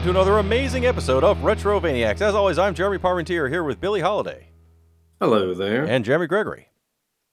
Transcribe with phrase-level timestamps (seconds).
[0.00, 2.22] welcome to another amazing episode of Retrovaniacs.
[2.22, 4.48] As always, I'm Jeremy Parmentier here with Billy Holiday
[5.20, 5.84] Hello there.
[5.84, 6.68] and Jeremy Gregory.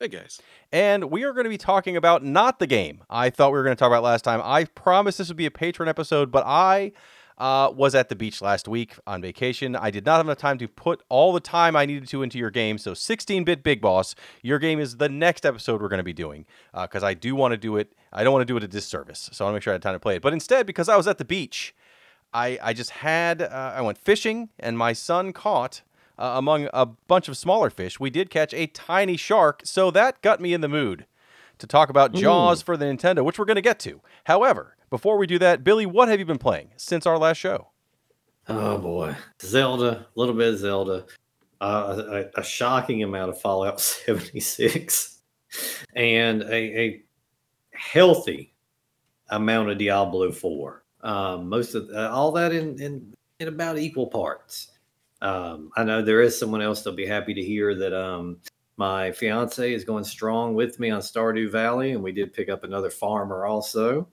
[0.02, 0.42] Hey guys.
[0.74, 3.64] And we are going to be talking about not the game I thought we were
[3.64, 4.42] going to talk about last time.
[4.44, 6.92] I promised this would be a patron episode, but I
[7.38, 9.74] uh, was at the beach last week on vacation.
[9.74, 12.38] I did not have enough time to put all the time I needed to into
[12.38, 12.78] your game.
[12.78, 16.12] So 16 bit Big Boss, your game is the next episode we're going to be
[16.12, 17.94] doing because I do want to do it.
[18.12, 19.30] I don't want to do it a disservice.
[19.32, 20.22] So I want to make sure I had time to play it.
[20.22, 21.74] But instead, because I was at the beach,
[22.34, 25.82] I, I just had, uh, I went fishing and my son caught
[26.18, 30.22] uh, among a bunch of smaller fish, we did catch a tiny shark, so that
[30.22, 31.06] got me in the mood
[31.60, 34.02] to talk about Jaws for the Nintendo, which we're going to get to.
[34.26, 37.70] However, before we do that, Billy, what have you been playing since our last show?
[38.48, 41.06] Oh boy, Zelda, a little bit of Zelda,
[41.60, 42.02] uh,
[42.36, 45.20] a, a shocking amount of Fallout 76,
[45.96, 47.04] and a, a
[47.74, 48.54] healthy
[49.30, 50.84] amount of Diablo 4.
[51.04, 54.72] Um, most of uh, all that in, in in about equal parts.
[55.22, 58.38] Um, I know there is someone else that'll be happy to hear that um,
[58.78, 62.64] my fiance is going strong with me on Stardew Valley, and we did pick up
[62.64, 64.08] another farmer also.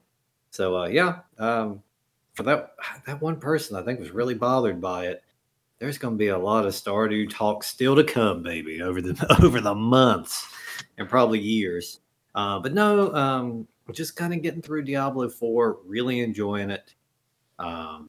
[0.51, 1.83] So uh, yeah, um,
[2.35, 2.75] for that
[3.07, 5.23] that one person, I think was really bothered by it.
[5.79, 9.37] There's going to be a lot of Stardew talk still to come, baby, over the
[9.43, 10.47] over the months
[10.97, 12.01] and probably years.
[12.35, 16.95] Uh, but no, um, just kind of getting through Diablo Four, really enjoying it.
[17.59, 18.09] Um,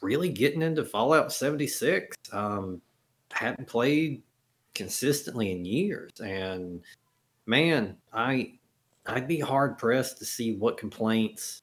[0.00, 2.16] really getting into Fallout 76.
[2.32, 2.80] Um,
[3.32, 4.22] hadn't played
[4.74, 6.80] consistently in years, and
[7.46, 8.58] man, I
[9.06, 11.62] I'd be hard pressed to see what complaints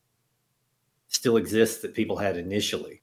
[1.08, 3.02] still exist that people had initially.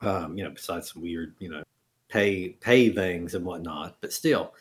[0.00, 1.62] Um, you know, besides some weird, you know,
[2.08, 4.54] pay pay things and whatnot, but still,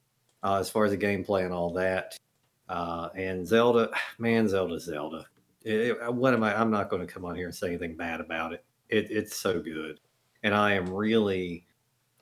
[0.44, 2.18] uh, as far as the gameplay and all that,
[2.70, 5.26] uh, and Zelda, man, Zelda, Zelda.
[5.64, 6.60] It, it- what am I?
[6.60, 8.64] I'm not going to come on here and say anything bad about it.
[8.90, 9.08] it.
[9.10, 10.00] It's so good,
[10.44, 11.66] and I am really,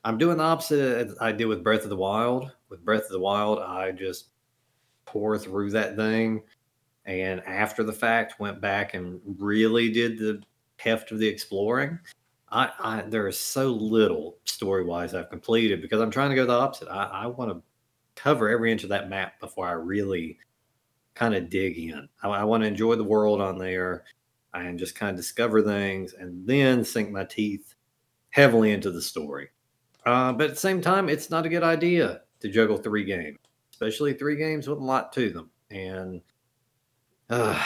[0.04, 2.52] I'm doing the opposite I did with Breath of the Wild.
[2.70, 4.28] With Breath of the Wild, I just
[5.06, 6.42] pour through that thing,
[7.06, 10.42] and after the fact, went back and really did the
[10.78, 12.00] heft of the exploring.
[12.52, 16.46] I, I there is so little story wise I've completed because I'm trying to go
[16.46, 16.90] the opposite.
[16.90, 17.62] I, I want to
[18.16, 20.38] cover every inch of that map before I really
[21.14, 22.08] kind of dig in.
[22.24, 24.04] I, I want to enjoy the world on there
[24.54, 27.76] and just kind of discover things and then sink my teeth
[28.32, 29.50] heavily into the story.
[30.06, 33.38] Uh, but at the same time, it's not a good idea to juggle three games,
[33.72, 35.50] especially three games with a lot to them.
[35.70, 36.22] And
[37.30, 37.64] uh,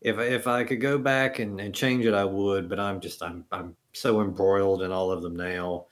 [0.00, 2.68] if if I could go back and, and change it, I would.
[2.68, 5.86] But I'm just I'm I'm so embroiled in all of them now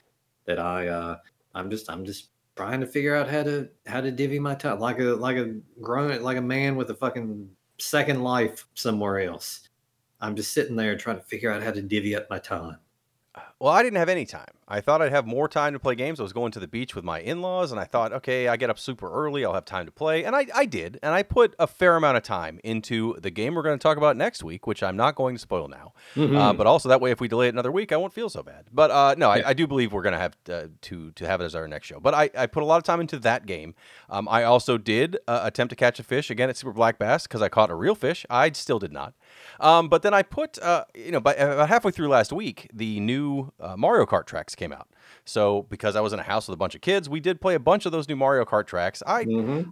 [0.46, 1.16] that I uh,
[1.54, 4.78] I'm just I'm just trying to figure out how to how to divvy my time
[4.80, 9.68] like a like a grown like a man with a fucking second life somewhere else.
[10.20, 12.76] I'm just sitting there trying to figure out how to divvy up my time.
[13.58, 14.52] Well, I didn't have any time.
[14.70, 16.20] I thought I'd have more time to play games.
[16.20, 18.56] I was going to the beach with my in laws, and I thought, okay, I
[18.56, 19.44] get up super early.
[19.44, 20.24] I'll have time to play.
[20.24, 20.98] And I, I did.
[21.02, 23.96] And I put a fair amount of time into the game we're going to talk
[23.96, 25.92] about next week, which I'm not going to spoil now.
[26.36, 28.42] Uh, but also, that way, if we delay it another week, I won't feel so
[28.42, 28.66] bad.
[28.72, 31.40] But uh, no, I, I do believe we're going to have uh, to, to have
[31.40, 31.98] it as our next show.
[31.98, 33.74] But I, I put a lot of time into that game.
[34.08, 37.24] Um, I also did uh, attempt to catch a fish again at Super Black Bass
[37.26, 38.24] because I caught a real fish.
[38.30, 39.14] I still did not.
[39.58, 43.00] Um, but then I put, uh, you know, by, about halfway through last week, the
[43.00, 44.88] new uh, Mario Kart tracks came out.
[45.24, 47.54] So because I was in a house with a bunch of kids, we did play
[47.54, 49.02] a bunch of those new Mario Kart tracks.
[49.06, 49.24] I,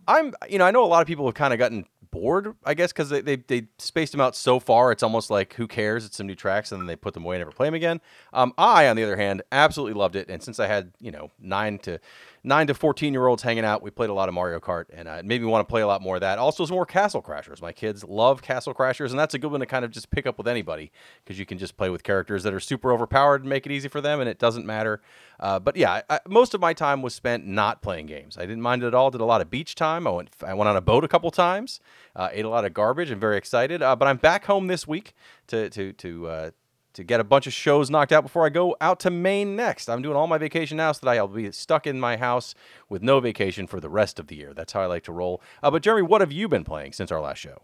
[0.09, 2.75] I'm, you know, I know a lot of people have kind of gotten bored, I
[2.75, 4.91] guess, because they, they they spaced them out so far.
[4.93, 6.05] It's almost like who cares?
[6.05, 8.01] It's some new tracks, and then they put them away and never play them again.
[8.33, 11.31] Um, I, on the other hand, absolutely loved it, and since I had you know
[11.39, 12.01] nine to
[12.43, 15.09] nine to fourteen year olds hanging out, we played a lot of Mario Kart, and
[15.09, 16.39] uh, it made me want to play a lot more of that.
[16.39, 17.61] Also, some more Castle Crashers.
[17.61, 20.27] My kids love Castle Crashers, and that's a good one to kind of just pick
[20.27, 20.91] up with anybody
[21.25, 23.89] because you can just play with characters that are super overpowered and make it easy
[23.89, 25.01] for them, and it doesn't matter.
[25.41, 28.37] Uh, but yeah, I, most of my time was spent not playing games.
[28.39, 29.11] I didn't mind it at all.
[29.11, 30.07] Did a lot of beach time.
[30.07, 31.81] I went I went on a boat a couple times.
[32.17, 33.11] Uh, ate a lot of garbage.
[33.11, 33.83] and very excited.
[33.83, 35.15] Uh, but I'm back home this week
[35.49, 36.51] to to to uh,
[36.95, 39.89] to get a bunch of shows knocked out before I go out to Maine next.
[39.89, 42.55] I'm doing all my vacation now so that I'll be stuck in my house
[42.89, 44.53] with no vacation for the rest of the year.
[44.55, 45.41] That's how I like to roll.
[45.63, 47.63] Uh, but Jeremy, what have you been playing since our last show?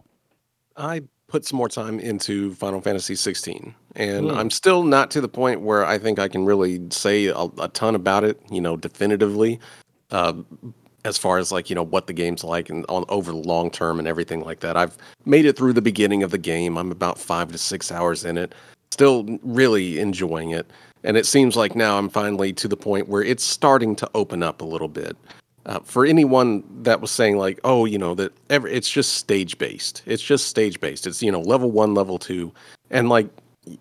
[0.77, 4.37] I put some more time into Final Fantasy 16, and Hmm.
[4.37, 7.67] I'm still not to the point where I think I can really say a, a
[7.69, 9.59] ton about it, you know, definitively.
[10.11, 10.33] Uh,
[11.03, 13.69] as far as like you know what the game's like and on over the long
[13.69, 14.75] term and everything like that.
[14.75, 16.77] I've made it through the beginning of the game.
[16.77, 18.53] I'm about five to six hours in it.
[18.95, 20.71] Still really enjoying it,
[21.03, 24.41] and it seems like now I'm finally to the point where it's starting to open
[24.41, 25.17] up a little bit.
[25.65, 29.57] Uh, for anyone that was saying like, oh, you know that every, it's just stage
[29.57, 30.01] based.
[30.05, 31.05] It's just stage based.
[31.07, 32.53] It's you know level one, level two,
[32.89, 33.27] and like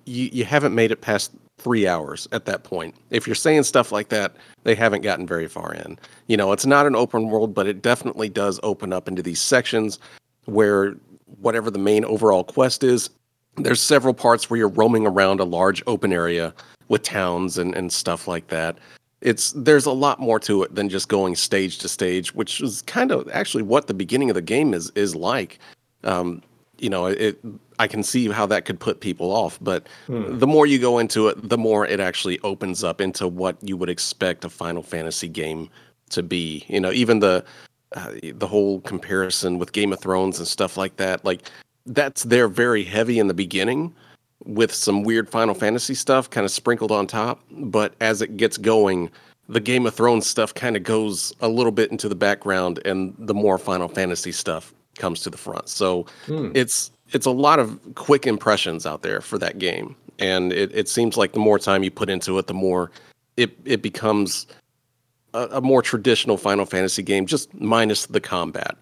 [0.04, 2.96] you you haven't made it past three hours at that point.
[3.10, 4.34] If you're saying stuff like that,
[4.64, 5.96] they haven't gotten very far in.
[6.26, 9.40] You know, it's not an open world, but it definitely does open up into these
[9.40, 10.00] sections
[10.46, 10.96] where
[11.40, 13.10] whatever the main overall quest is,
[13.56, 16.52] there's several parts where you're roaming around a large open area
[16.88, 18.76] with towns and, and stuff like that.
[19.20, 22.82] It's there's a lot more to it than just going stage to stage, which is
[22.82, 25.58] kind of actually what the beginning of the game is is like.
[26.02, 26.42] Um,
[26.78, 27.38] you know, it
[27.78, 30.38] I can see how that could put people off, but Hmm.
[30.38, 33.76] the more you go into it, the more it actually opens up into what you
[33.76, 35.70] would expect a Final Fantasy game
[36.10, 36.64] to be.
[36.68, 37.44] You know, even the
[37.96, 41.48] uh, the whole comparison with Game of Thrones and stuff like that, like
[41.86, 43.94] that's there very heavy in the beginning
[44.44, 48.56] with some weird Final Fantasy stuff kind of sprinkled on top, but as it gets
[48.58, 49.10] going,
[49.48, 53.14] the Game of Thrones stuff kind of goes a little bit into the background and
[53.18, 55.68] the more Final Fantasy stuff comes to the front.
[55.68, 56.50] So Hmm.
[56.54, 60.88] it's it's a lot of quick impressions out there for that game and it, it
[60.88, 62.90] seems like the more time you put into it the more
[63.36, 64.46] it it becomes
[65.34, 68.76] a, a more traditional final fantasy game just minus the combat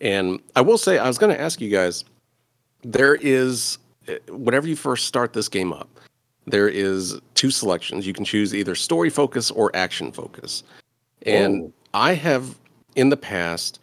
[0.00, 2.04] and i will say i was going to ask you guys
[2.82, 5.88] there is eh, whenever you first start this game up
[6.46, 10.62] there is two selections you can choose either story focus or action focus
[11.22, 11.72] and Oh.
[11.94, 12.58] i have
[12.96, 13.80] in the past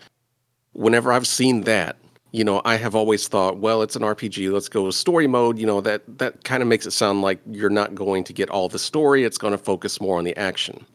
[0.74, 1.98] whenever i've seen that
[2.32, 4.52] you know, I have always thought, well, it's an RPG.
[4.52, 5.58] Let's go with story mode.
[5.58, 8.50] You know, that that kind of makes it sound like you're not going to get
[8.50, 9.24] all the story.
[9.24, 10.86] It's going to focus more on the action.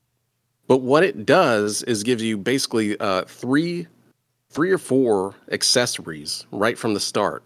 [0.68, 3.86] But what it does is gives you basically uh, three,
[4.50, 7.42] three or four accessories right from the start,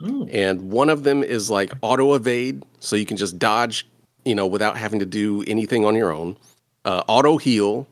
[0.00, 0.24] Hmm.
[0.30, 3.86] and one of them is like auto evade, so you can just dodge,
[4.24, 6.36] you know, without having to do anything on your own.
[6.84, 7.86] Uh, auto heal,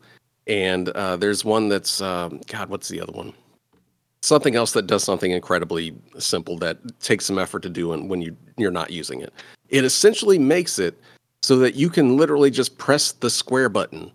[0.47, 3.33] and uh, there's one that's um, God, what's the other one?
[4.27, 8.21] something else that does something incredibly simple that takes some effort to do and when
[8.21, 9.33] you you're not using it.
[9.69, 11.01] It essentially makes it
[11.43, 14.11] so that you can literally just press the square button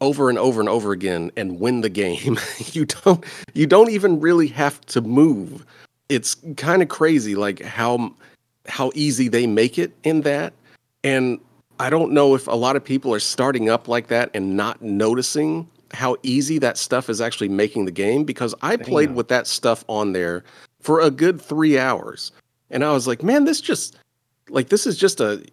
[0.00, 2.38] over and over and over again and win the game.
[2.72, 3.24] you don't
[3.54, 5.64] you don't even really have to move.
[6.08, 8.14] It's kind of crazy like how
[8.68, 10.52] how easy they make it in that.
[11.04, 11.38] And
[11.78, 14.82] I don't know if a lot of people are starting up like that and not
[14.82, 19.14] noticing how easy that stuff is actually making the game because I played Damn.
[19.14, 20.42] with that stuff on there
[20.80, 22.32] for a good 3 hours.
[22.70, 23.96] And I was like, "Man, this just
[24.48, 25.44] like this is just a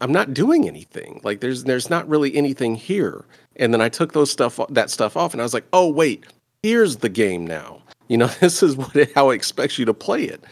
[0.00, 1.20] I'm not doing anything.
[1.24, 3.24] Like there's there's not really anything here."
[3.56, 6.24] And then I took those stuff that stuff off and I was like, "Oh, wait.
[6.62, 7.79] Here's the game now."
[8.10, 10.44] You know, this is what it, how it expects you to play it.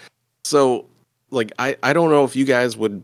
[0.44, 0.86] So,
[1.30, 3.02] like I I don't know if you guys would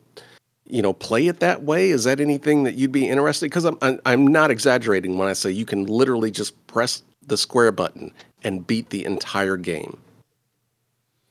[0.66, 4.00] you know play it that way is that anything that you'd be interested because I'm,
[4.06, 8.66] I'm not exaggerating when i say you can literally just press the square button and
[8.66, 9.98] beat the entire game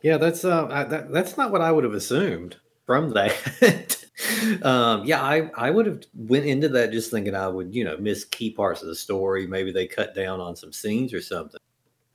[0.04, 4.06] Yeah, that's uh, I, that, that's not what I would have assumed from that.
[4.64, 7.98] um, yeah, I I would have went into that just thinking I would you know
[7.98, 9.48] miss key parts of the story.
[9.48, 11.60] Maybe they cut down on some scenes or something.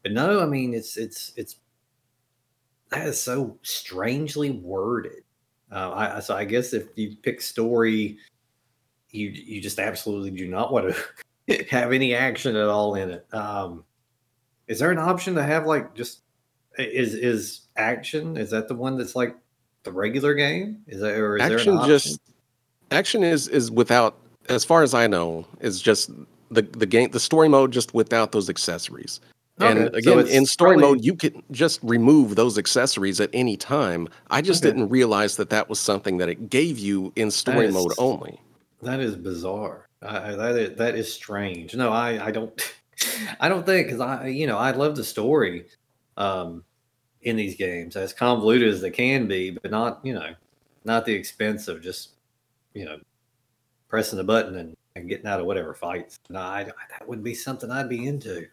[0.09, 1.57] But no, I mean it's it's it's
[2.91, 5.23] that is so strangely worded.
[5.71, 8.17] Uh, I so I guess if you pick story,
[9.11, 10.95] you you just absolutely do not want
[11.47, 13.35] to have any action at all in it.
[13.35, 13.85] Um,
[14.67, 16.23] is there an option to have like just
[16.79, 18.39] is is action?
[18.39, 19.37] Is that the one that's like
[19.83, 20.79] the regular game?
[20.87, 21.91] Is that or is there action an option?
[21.91, 22.21] just
[22.93, 24.17] action is is without
[24.49, 26.11] as far as i know is just
[26.51, 29.21] the the game the story mode just without those accessories
[29.61, 33.31] Okay, so again it's in story probably- mode you can just remove those accessories at
[33.33, 34.73] any time i just Okay.
[34.73, 38.41] didn't realize that that was something that it gave you in story is- mode only
[38.83, 39.89] That is bizarre.
[40.03, 41.75] I, that is that is strange.
[41.75, 42.53] No, I I don't
[43.41, 45.67] I don't think because I you know I love the story
[46.17, 46.63] um
[47.23, 50.35] in these games as convoluted as they can be, but not you know
[50.85, 52.11] not the expense of just
[52.75, 52.99] you know
[53.89, 56.21] pressing the button and, and getting out of whatever fights.
[56.31, 58.47] No, I, that wouldn't be something I'd be into.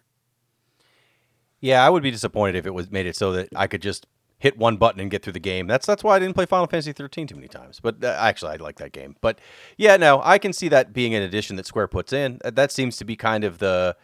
[1.66, 4.06] Yeah, I would be disappointed if it was made it so that I could just
[4.38, 5.66] hit one button and get through the game.
[5.66, 7.80] That's that's why I didn't play Final Fantasy 13 too many times.
[7.82, 9.16] But uh, actually, I like that game.
[9.20, 9.40] But
[9.76, 12.40] yeah, no, I can see that being an addition that Square puts in.
[12.46, 13.98] Uh, That seems to be kind of the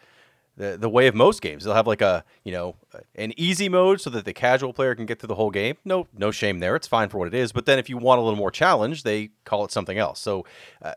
[0.58, 1.64] the, the way of most games.
[1.64, 2.78] They'll have like a you know
[3.14, 5.76] an easy mode so that the casual player can get through the whole game.
[5.86, 6.76] No no shame there.
[6.76, 7.52] It's fine for what it is.
[7.52, 10.20] But then if you want a little more challenge, they call it something else.
[10.20, 10.46] So.
[10.82, 10.94] Uh,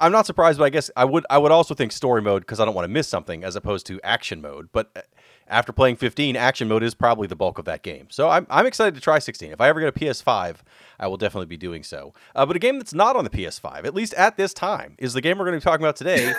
[0.00, 2.60] I'm not surprised, but I guess I would I would also think story mode because
[2.60, 4.68] I don't want to miss something as opposed to action mode.
[4.70, 5.00] But uh,
[5.48, 8.06] after playing 15, action mode is probably the bulk of that game.
[8.10, 9.50] So I'm, I'm excited to try 16.
[9.52, 10.56] If I ever get a PS5,
[11.00, 12.12] I will definitely be doing so.
[12.34, 15.14] Uh, but a game that's not on the PS5, at least at this time, is
[15.14, 16.34] the game we're going to be talking about today,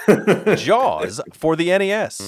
[0.56, 2.20] Jaws for the NES.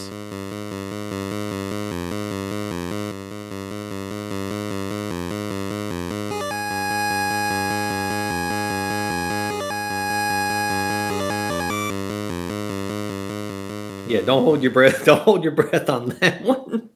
[14.11, 15.05] Yeah, don't hold your breath.
[15.05, 16.89] Don't hold your breath on that one.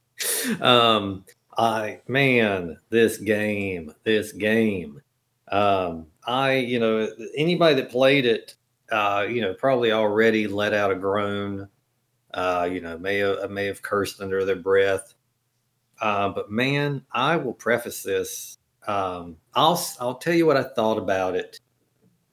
[0.62, 1.24] um,
[1.58, 5.02] I man, this game, this game.
[5.50, 7.08] Um, I, you know,
[7.38, 8.56] anybody that played it,
[8.92, 11.70] uh, you know, probably already let out a groan.
[12.34, 15.14] Uh, you know, may have may have cursed under their breath.
[16.02, 18.58] Uh, but man, I will preface this.
[18.88, 21.62] Um, I'll I'll tell you what I thought about it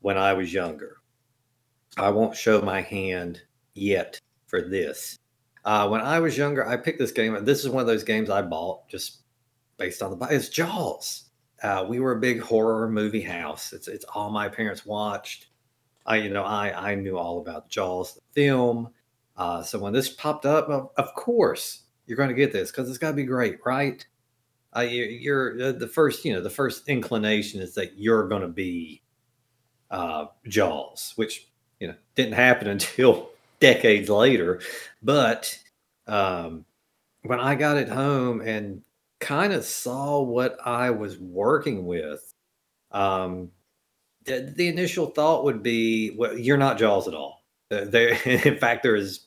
[0.00, 0.96] when I was younger.
[1.96, 3.42] I won't show my hand
[3.74, 4.20] yet
[4.52, 5.18] for this.
[5.64, 7.44] Uh, when I was younger, I picked this game.
[7.44, 9.22] This is one of those games I bought just
[9.78, 10.26] based on the.
[10.26, 11.24] It's Jaws.
[11.62, 13.72] Uh, we were a big horror movie house.
[13.72, 15.46] It's it's all my parents watched.
[16.04, 18.90] I you know I I knew all about Jaws the film.
[19.36, 22.88] Uh, so when this popped up, of, of course you're going to get this because
[22.88, 24.04] it's got to be great, right?
[24.76, 28.42] Uh, you, are uh, the first you know the first inclination is that you're going
[28.42, 29.00] to be
[29.90, 33.31] uh, Jaws, which you know didn't happen until
[33.62, 34.60] decades later.
[35.02, 35.56] But
[36.06, 36.66] um,
[37.22, 38.82] when I got it home and
[39.20, 42.34] kind of saw what I was working with,
[42.90, 43.52] um,
[44.24, 47.42] the, the, initial thought would be, well, you're not Jaws at all.
[47.70, 49.26] There, in fact, there is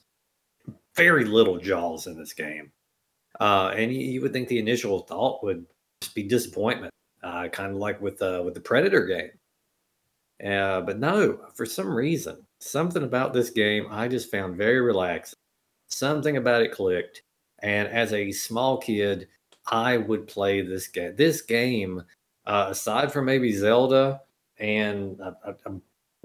[0.95, 2.71] very little Jaws in this game.
[3.39, 5.65] Uh, and you, you, would think the initial thought would
[6.13, 9.31] be disappointment, uh, kind of like with uh, with the Predator game.
[10.45, 15.35] Uh, but no, for some reason, something about this game I just found very relaxed.
[15.87, 17.21] Something about it clicked.
[17.59, 19.27] And as a small kid,
[19.67, 21.15] I would play this game.
[21.15, 22.03] This game,
[22.45, 24.21] uh, aside from maybe Zelda
[24.59, 25.81] and uh, uh, um,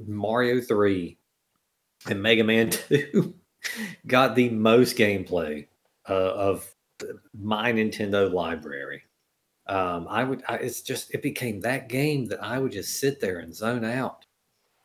[0.07, 1.17] Mario 3
[2.09, 3.35] and Mega Man 2,
[4.07, 5.67] got the most gameplay
[6.09, 6.75] uh, of
[7.39, 9.03] my Nintendo library.
[9.67, 13.21] Um, I would, I, it's just, it became that game that I would just sit
[13.21, 14.25] there and zone out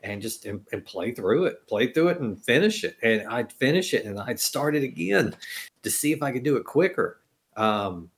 [0.06, 2.98] and just and, and, play through it, play through it and finish it.
[3.02, 5.36] And I'd finish it and I'd start it again
[5.84, 7.22] to see if I could do it quicker.
[7.58, 8.10] Um,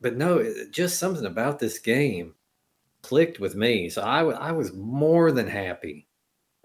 [0.00, 2.34] but no, just something about this game
[3.02, 3.88] clicked with me.
[3.88, 6.06] So I, w- I was more than happy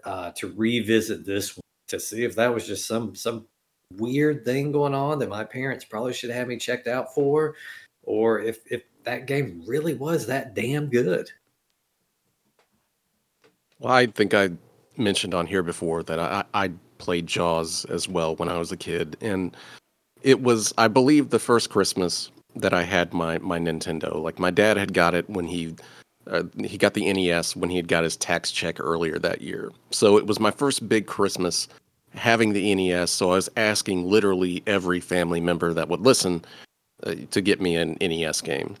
[0.04, 3.46] uh, to revisit this one to see if that was just some some
[3.96, 7.54] weird thing going on that my parents probably should have me checked out for,
[8.02, 11.30] or if if that game really was that damn good.
[13.84, 14.48] Well, I think I
[14.96, 18.78] mentioned on here before that I, I played Jaws as well when I was a
[18.78, 19.54] kid, and
[20.22, 24.22] it was, I believe, the first Christmas that I had my my Nintendo.
[24.22, 25.74] Like my dad had got it when he
[26.26, 29.70] uh, he got the NES when he had got his tax check earlier that year.
[29.90, 31.68] So it was my first big Christmas
[32.14, 33.10] having the NES.
[33.10, 36.42] So I was asking literally every family member that would listen
[37.02, 38.76] uh, to get me an NES game.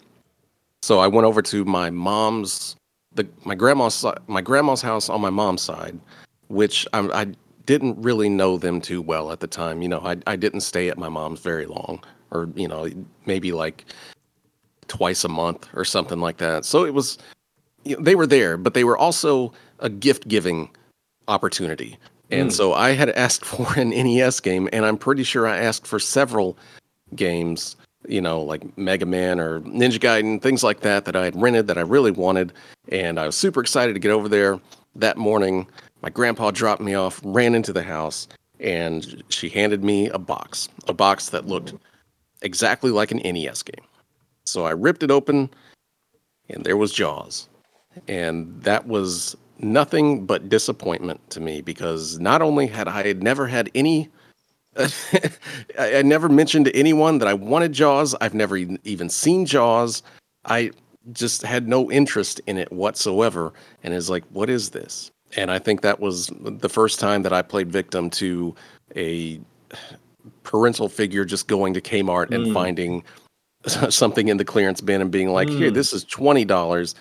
[0.80, 2.76] So I went over to my mom's
[3.14, 5.98] the my grandma's my grandma's house on my mom's side,
[6.48, 7.26] which I, I
[7.66, 9.82] didn't really know them too well at the time.
[9.82, 12.88] You know, I I didn't stay at my mom's very long, or you know,
[13.26, 13.84] maybe like
[14.88, 16.64] twice a month or something like that.
[16.64, 17.18] So it was
[17.84, 20.70] you know, they were there, but they were also a gift giving
[21.28, 21.98] opportunity.
[22.30, 22.52] And mm.
[22.52, 25.98] so I had asked for an NES game, and I'm pretty sure I asked for
[25.98, 26.56] several
[27.14, 27.76] games,
[28.08, 31.66] you know, like Mega Man or Ninja Gaiden, things like that, that I had rented
[31.68, 32.52] that I really wanted.
[32.88, 34.60] And I was super excited to get over there
[34.96, 35.66] that morning.
[36.02, 38.28] My grandpa dropped me off, ran into the house,
[38.60, 41.74] and she handed me a box, a box that looked
[42.42, 43.84] exactly like an NES game.
[44.44, 45.50] So I ripped it open,
[46.48, 47.48] and there was Jaws.
[48.08, 53.70] And that was nothing but disappointment to me because not only had I never had
[53.74, 54.10] any
[55.78, 58.14] I, never mentioned to anyone that I wanted Jaws.
[58.20, 60.02] I've never even seen Jaws.
[60.44, 60.72] I
[61.12, 63.52] just had no interest in it whatsoever
[63.82, 67.32] and is like what is this and i think that was the first time that
[67.32, 68.54] i played victim to
[68.96, 69.38] a
[70.42, 72.36] parental figure just going to kmart mm.
[72.36, 73.04] and finding
[73.90, 75.58] something in the clearance bin and being like mm.
[75.58, 76.94] here this is $20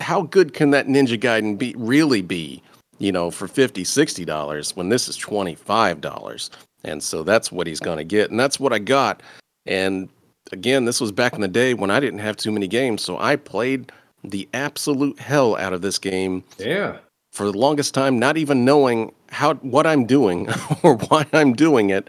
[0.00, 2.62] how good can that ninja gaiden be really be
[2.98, 6.50] you know for 50 $60 when this is $25
[6.84, 9.22] and so that's what he's going to get and that's what i got
[9.66, 10.08] and
[10.52, 13.18] again, this was back in the day when I didn't have too many games, so
[13.18, 13.92] I played
[14.24, 16.42] the absolute hell out of this game.
[16.58, 16.98] Yeah.
[17.32, 20.48] For the longest time, not even knowing how what I'm doing
[20.82, 22.08] or why I'm doing it,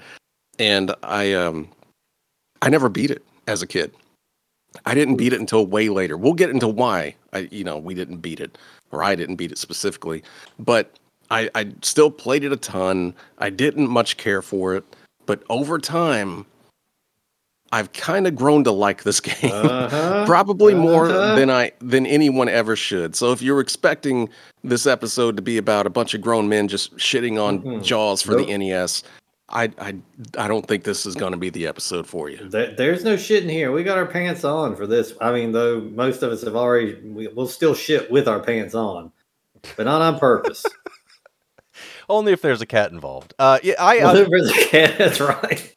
[0.58, 1.68] and I um,
[2.62, 3.94] I never beat it as a kid.
[4.86, 6.16] I didn't beat it until way later.
[6.16, 8.58] We'll get into why I, you know, we didn't beat it,
[8.92, 10.24] or I didn't beat it specifically.
[10.58, 10.98] But
[11.32, 13.14] I, I still played it a ton.
[13.38, 14.84] I didn't much care for it,
[15.26, 16.46] but over time,
[17.72, 20.82] I've kind of grown to like this game, uh-huh, probably uh-huh.
[20.82, 23.16] more than I than anyone ever should.
[23.16, 24.30] So if you're expecting
[24.64, 27.82] this episode to be about a bunch of grown men just shitting on mm-hmm.
[27.82, 28.48] Jaws for nope.
[28.48, 29.04] the NES,
[29.50, 29.96] I I
[30.38, 32.50] I don't think this is going to be the episode for you.
[32.50, 33.72] There, there's no shit in here.
[33.72, 35.14] We got our pants on for this.
[35.22, 38.74] I mean, though most of us have already, we, we'll still shit with our pants
[38.74, 39.12] on,
[39.78, 40.66] but not on purpose.
[42.10, 43.36] Only if there's a cat involved.
[43.38, 45.74] Uh, yeah, I uh, there's a cat, That's right.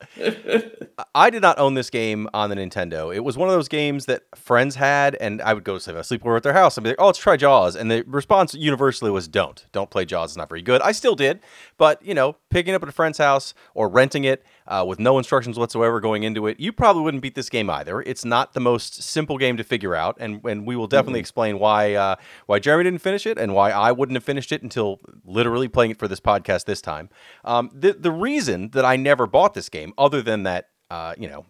[1.15, 3.15] I did not own this game on the Nintendo.
[3.15, 6.01] It was one of those games that friends had, and I would go to a
[6.03, 9.11] sleepover at their house and be like, "Oh, let's try Jaws," and the response universally
[9.11, 10.31] was, "Don't, don't play Jaws.
[10.31, 11.41] It's not very good." I still did,
[11.77, 15.19] but you know, picking up at a friend's house or renting it uh, with no
[15.19, 18.01] instructions whatsoever going into it, you probably wouldn't beat this game either.
[18.03, 21.59] It's not the most simple game to figure out, and and we will definitely explain
[21.59, 22.17] why uh,
[22.47, 25.93] why Jeremy didn't finish it and why I wouldn't have finished it until literally playing
[25.93, 27.09] it for this podcast this time.
[27.45, 31.29] Um, the the reason that I never bought this game, other than that, uh, you
[31.29, 31.47] know.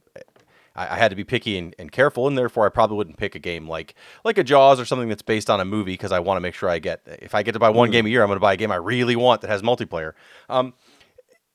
[0.74, 3.34] I, I had to be picky and, and careful, and therefore I probably wouldn't pick
[3.34, 6.20] a game like like a Jaws or something that's based on a movie because I
[6.20, 8.22] want to make sure I get if I get to buy one game a year,
[8.22, 10.12] I'm going to buy a game I really want that has multiplayer.
[10.48, 10.72] Um,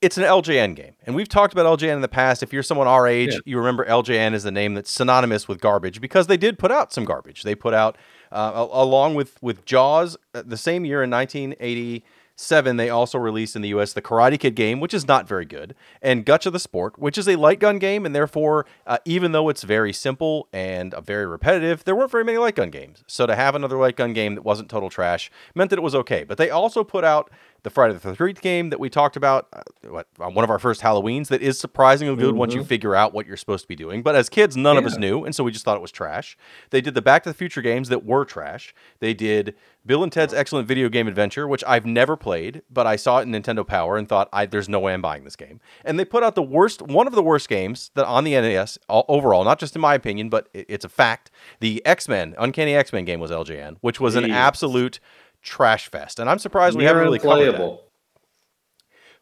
[0.01, 2.43] it's an LJN game, and we've talked about LJN in the past.
[2.43, 3.39] If you're someone our age, Yeah.
[3.45, 6.93] you remember LJN is the name that's synonymous with garbage because they did put out
[6.93, 7.43] some garbage.
[7.43, 7.97] They put out
[8.31, 12.77] uh, along with with Jaws uh, the same year in 1987.
[12.77, 13.93] They also released in the U.S.
[13.93, 17.27] the Karate Kid game, which is not very good, and Gotcha the Sport, which is
[17.27, 21.25] a light gun game, and therefore, uh, even though it's very simple and uh, very
[21.25, 23.03] repetitive, there weren't very many light gun games.
[23.07, 25.95] So to have another light gun game that wasn't total trash meant that it was
[25.95, 26.23] okay.
[26.23, 27.31] But they also put out
[27.63, 30.59] the Friday the Thirteenth game that we talked about, uh, what, on one of our
[30.59, 33.75] first Halloweens, that is surprisingly good once you figure out what you're supposed to be
[33.75, 34.01] doing.
[34.03, 36.37] But as kids, none of us knew, and so we just thought it was trash.
[36.69, 38.73] They did the Back to the Future games that were trash.
[38.99, 42.95] They did Bill and Ted's Excellent Video Game Adventure, which I've never played, but I
[42.95, 45.59] saw it in Nintendo Power and thought, I, "There's no way I'm buying this game."
[45.85, 48.77] And they put out the worst, one of the worst games that on the NES
[48.89, 51.31] all, overall, not just in my opinion, but it- it's a fact.
[51.61, 54.99] The X Men, Uncanny X Men game was LJN, which was an absolute
[55.47, 57.79] trash fest, and I'm surprised we haven't really covered that.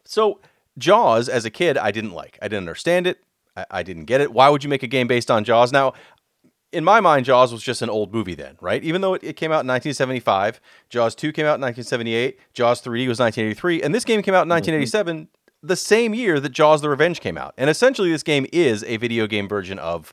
[0.04, 0.40] So
[0.76, 2.38] Jaws, as a kid, I didn't like.
[2.42, 3.22] I didn't understand it.
[3.56, 4.32] I, I didn't get it.
[4.32, 5.72] Why would you make a game based on Jaws?
[5.72, 5.94] Now,
[6.72, 8.82] in my mind, Jaws was just an old movie then, right?
[8.82, 10.60] Even though it, it came out in 1975,
[10.90, 14.42] Jaws 2 came out in 1978, Jaws 3D was 1983, and this game came out
[14.42, 14.82] in mm-hmm.
[14.82, 15.28] 1987,
[15.62, 17.54] the same year that Jaws the Revenge came out.
[17.56, 20.12] And essentially, this game is a video game version of.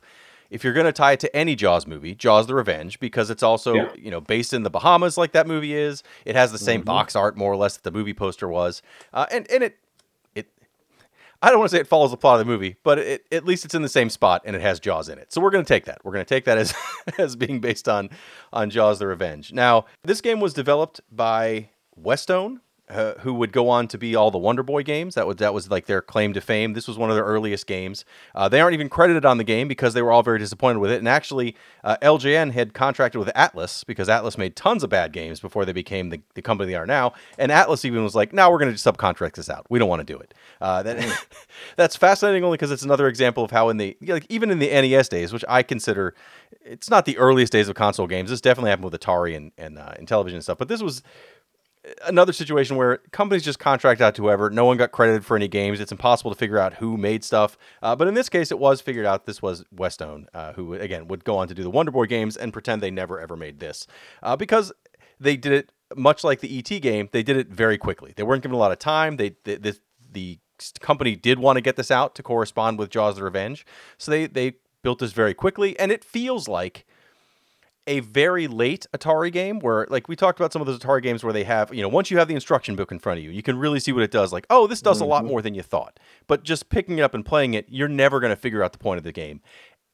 [0.54, 3.42] If you're going to tie it to any Jaws movie, Jaws the Revenge, because it's
[3.42, 3.88] also Yeah.
[3.96, 6.02] you know based in the Bahamas, like that movie is.
[6.24, 8.80] It has the same box art more or less that the movie poster was,
[9.12, 9.76] uh, and and it
[10.36, 10.46] it
[11.42, 13.44] I don't want to say it follows the plot of the movie, but it, at
[13.44, 15.32] least it's in the same spot and it has Jaws in it.
[15.32, 15.98] So we're going to take that.
[16.04, 16.72] We're going to take that as
[17.18, 18.08] as being based on
[18.52, 19.52] on Jaws: The Revenge.
[19.52, 22.60] Now, this game was developed by Westone.
[22.86, 25.14] Uh, who would go on to be all the Wonder Boy games?
[25.14, 26.74] That was that was like their claim to fame.
[26.74, 28.04] This was one of their earliest games.
[28.34, 30.90] Uh, they aren't even credited on the game because they were all very disappointed with
[30.90, 30.98] it.
[30.98, 35.40] And actually, uh, LJN had contracted with Atlus because Atlus made tons of bad games
[35.40, 37.14] before they became the, the company they are now.
[37.38, 39.64] And Atlus even was like, "No, we're going to subcontract this out.
[39.70, 41.26] We don't want to do it." Uh, that,
[41.76, 44.68] that's fascinating only because it's another example of how in the like even in the
[44.68, 46.14] NES days, which I consider
[46.62, 48.30] it's not the earliest days of console games.
[48.30, 50.58] This definitely happened with Atari and and, uh, and television and stuff.
[50.58, 51.02] But this was
[52.04, 54.50] another situation where companies just contract out to whoever.
[54.50, 55.80] No one got credited for any games.
[55.80, 57.58] It's impossible to figure out who made stuff.
[57.82, 59.26] Uh, but in this case, it was figured out.
[59.26, 62.36] This was Westone, uh, who again would go on to do the Wonder Boy games
[62.36, 63.86] and pretend they never ever made this
[64.22, 64.72] uh, because
[65.20, 67.08] they did it much like the ET game.
[67.12, 68.12] They did it very quickly.
[68.16, 69.16] They weren't given a lot of time.
[69.16, 70.38] They, they this, the
[70.80, 73.66] company did want to get this out to correspond with Jaws: The Revenge,
[73.98, 76.86] so they they built this very quickly, and it feels like
[77.86, 81.22] a very late Atari game where like we talked about some of those Atari games
[81.22, 83.30] where they have, you know, once you have the instruction book in front of you,
[83.30, 85.54] you can really see what it does like, oh, this does a lot more than
[85.54, 85.98] you thought.
[86.26, 88.78] But just picking it up and playing it, you're never going to figure out the
[88.78, 89.40] point of the game.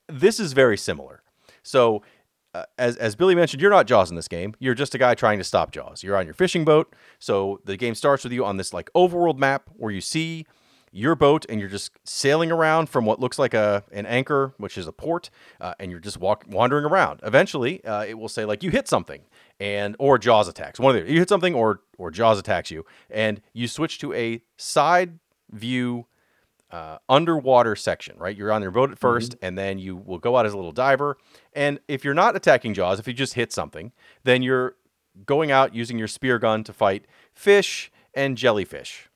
[0.08, 1.22] This is very similar.
[1.62, 2.02] So
[2.54, 4.54] uh, as, as Billy mentioned, you're not Jaws in this game.
[4.58, 6.02] You're just a guy trying to stop Jaws.
[6.02, 6.94] You're on your fishing boat.
[7.18, 10.46] So the game starts with you on this like overworld map where you see
[10.92, 14.76] your boat and you're just sailing around from what looks like a an anchor, which
[14.76, 17.20] is a port, uh, and you're just walk wandering around.
[17.22, 19.22] Eventually, uh, it will say like you hit something,
[19.58, 20.80] and or Jaws attacks.
[20.80, 24.12] One of the you hit something or or Jaws attacks you, and you switch to
[24.12, 25.18] a side
[25.50, 26.06] view
[26.70, 28.36] uh, underwater section, right?
[28.36, 30.72] You're on your boat at 1st and then you will go out as a little
[30.72, 31.18] diver.
[31.52, 34.76] And if you're not attacking Jaws, if you just hit something, then you're
[35.26, 39.09] going out using your spear gun to fight fish and jellyfish.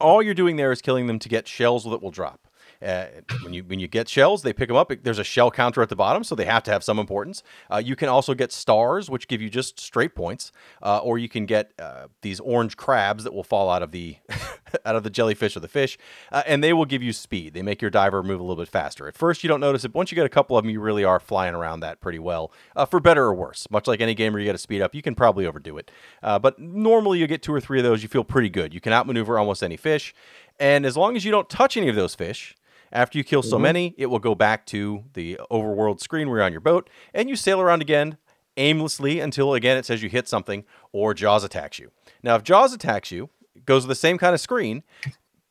[0.00, 2.43] All you're doing there is killing them to get shells that will drop.
[2.82, 3.06] Uh,
[3.42, 4.92] when you when you get shells, they pick them up.
[5.02, 7.42] There's a shell counter at the bottom, so they have to have some importance.
[7.70, 11.28] Uh, you can also get stars, which give you just straight points, uh, or you
[11.28, 14.16] can get uh, these orange crabs that will fall out of the
[14.84, 15.98] out of the jellyfish or the fish,
[16.32, 17.54] uh, and they will give you speed.
[17.54, 19.08] They make your diver move a little bit faster.
[19.08, 19.88] At first, you don't notice it.
[19.88, 22.18] But Once you get a couple of them, you really are flying around that pretty
[22.18, 23.66] well, uh, for better or worse.
[23.70, 25.90] Much like any game where you got to speed up, you can probably overdo it.
[26.22, 28.74] But normally, you get two or three of those, you feel pretty good.
[28.74, 30.14] You can outmaneuver almost any fish,
[30.58, 32.54] And as long as you don't touch any of those fish,
[32.94, 33.62] after you kill so Mhm.
[33.62, 37.28] many, it will go back to the overworld screen where you're on your boat, and
[37.28, 38.16] you sail around again
[38.56, 41.90] aimlessly until again it says you hit something or Jaws attacks you.
[42.22, 44.84] Now, if Jaws attacks you, it goes to the same kind of screen,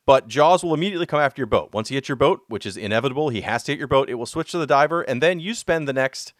[0.06, 1.72] but Jaws will immediately come after your boat.
[1.72, 4.14] Once he hits your boat, which is inevitable, he has to hit your boat, it
[4.14, 6.32] will switch to the diver, and then you spend the next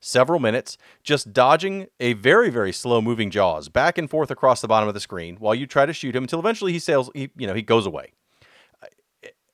[0.00, 4.68] several minutes just dodging a very, very slow moving Jaws back and forth across the
[4.68, 7.30] bottom of the screen while you try to shoot him until eventually he sails, he,
[7.36, 8.12] you know, he goes away.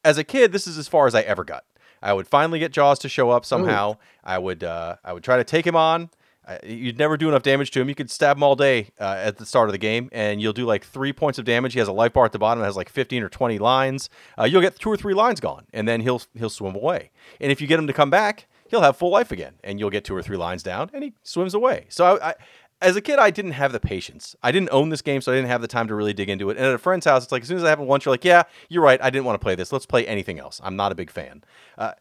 [0.09, 1.64] As a kid, this is as far as I ever got.
[2.01, 3.99] I would finally get Jaws to show up somehow.
[4.25, 6.09] I would, uh, I would try to take him on.
[6.47, 7.90] Uh, you'd never do enough damage to him.
[7.90, 10.55] You could stab him all day uh, at the start of the game, and you'll
[10.55, 11.75] do like three points of damage.
[11.75, 14.09] He has a life bar at the bottom that has like 15 or 20 lines.
[14.38, 17.11] Uh, you'll get two or three lines gone, and then he'll he'll swim away.
[17.38, 19.90] And if you get him to come back, he'll have full life again, and you'll
[19.90, 21.85] get two or three lines down, and he swims away.
[21.90, 22.35] So I, I
[22.81, 24.37] as a kid, I didn't have the patience.
[24.43, 26.51] I didn't own this game, so I didn't have the time to really dig into
[26.51, 26.57] it.
[26.57, 28.12] And at a friend's house, it's like as soon as I have it once, you're
[28.12, 29.01] like, yeah, you're right.
[29.03, 29.73] I didn't want to play this.
[29.73, 30.61] Let's play anything else.
[30.62, 31.43] I'm not a big fan.
[31.77, 31.93] Uh,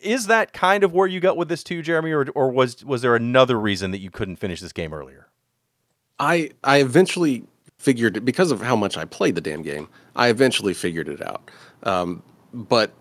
[0.00, 3.02] is that kind of where you got with this too, Jeremy, or, or was was
[3.02, 5.28] there another reason that you couldn't finish this game earlier?
[6.18, 7.44] I I eventually
[7.78, 9.88] figured because of how much I played the damn game.
[10.14, 11.50] I eventually figured it out.
[11.82, 12.92] Um, but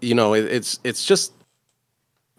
[0.00, 1.32] you know, it, it's it's just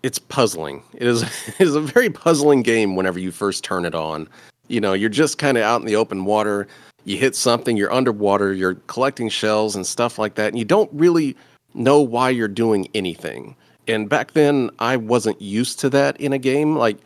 [0.04, 0.84] it's puzzling.
[0.94, 4.28] It is it is a very puzzling game whenever you first turn it on.
[4.68, 6.68] You know, you're just kind of out in the open water.
[7.06, 10.92] You hit something, you're underwater, you're collecting shells and stuff like that, and you don't
[10.92, 11.38] really
[11.74, 13.56] know why you're doing anything.
[13.88, 16.76] And back then, I wasn't used to that in a game.
[16.76, 16.98] Like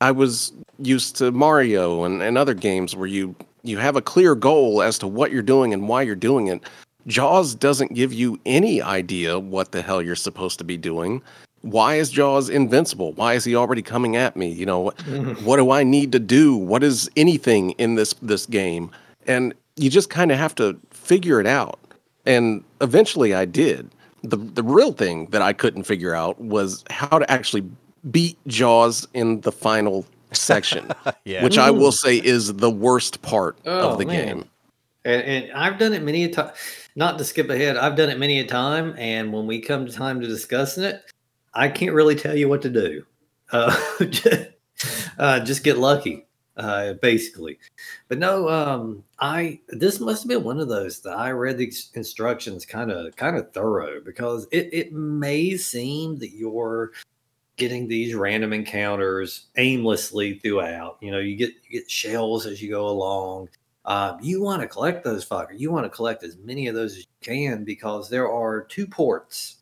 [0.00, 4.34] I was used to Mario and, and other games where you you have a clear
[4.34, 6.62] goal as to what you're doing and why you're doing it.
[7.06, 11.22] Jaws doesn't give you any idea what the hell you're supposed to be doing.
[11.62, 13.12] Why is Jaws invincible?
[13.12, 14.48] Why is he already coming at me?
[14.48, 15.00] You know, what,
[15.42, 16.56] what do I need to do?
[16.56, 18.90] What is anything in this this game?
[19.26, 21.78] And you just kind of have to figure it out.
[22.26, 23.90] And eventually I did.
[24.22, 27.64] The the real thing that I couldn't figure out was how to actually
[28.10, 30.90] beat Jaws in the final section,
[31.24, 31.42] Yeah.
[31.44, 34.26] which I will say is the worst part Oh, of the man.
[34.26, 34.44] game.
[35.04, 36.52] And, and I've done it many a time.
[36.96, 38.94] Not to skip ahead, I've done it many a time.
[38.98, 41.02] And when we come to time to discussing it,
[41.54, 43.04] I can't really tell you what to do.
[43.52, 43.76] Uh,
[45.18, 47.58] uh, just get lucky, uh, basically.
[48.08, 51.72] But no, um, I this must have been one of those that I read the
[51.94, 56.92] instructions kind of kind of thorough because it it may seem that you're
[57.56, 60.96] getting these random encounters aimlessly throughout.
[61.00, 63.48] You know, you get you get shells as you go along.
[63.86, 65.58] Um, you want to collect those fuckers.
[65.58, 68.86] You want to collect as many of those as you can because there are two
[68.86, 69.59] ports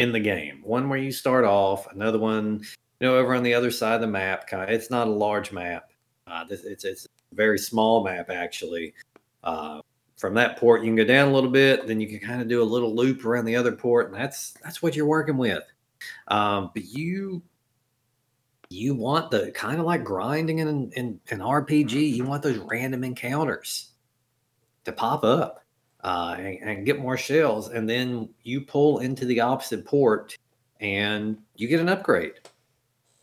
[0.00, 0.60] in the game.
[0.64, 2.64] One where you start off, another one,
[2.98, 4.46] you know, over on the other side of the map.
[4.46, 5.92] Kind of, it's not a large map.
[6.26, 8.94] Uh, this, it's it's a very small map actually.
[9.44, 9.80] Uh,
[10.16, 12.48] from that port, you can go down a little bit, then you can kind of
[12.48, 15.62] do a little loop around the other port, and that's that's what you're working with.
[16.28, 17.42] Um, but you
[18.70, 23.04] you want the kind of like grinding in, in an RPG, you want those random
[23.04, 23.90] encounters
[24.84, 25.59] to pop up
[26.02, 30.36] uh, and, and get more shells, and then you pull into the opposite port
[30.80, 32.32] and you get an upgrade.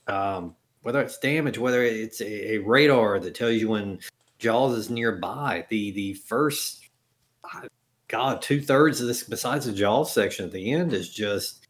[0.07, 3.99] Um, whether it's damage, whether it's a, a radar that tells you when
[4.39, 6.87] Jaws is nearby, the the first
[8.07, 11.67] God two thirds of this, besides the Jaws section at the end, is just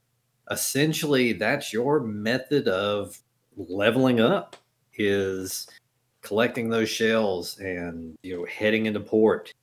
[0.51, 3.17] essentially that's your method of
[3.55, 4.55] leveling up
[4.97, 5.67] is
[6.21, 9.53] collecting those shells and you know heading into port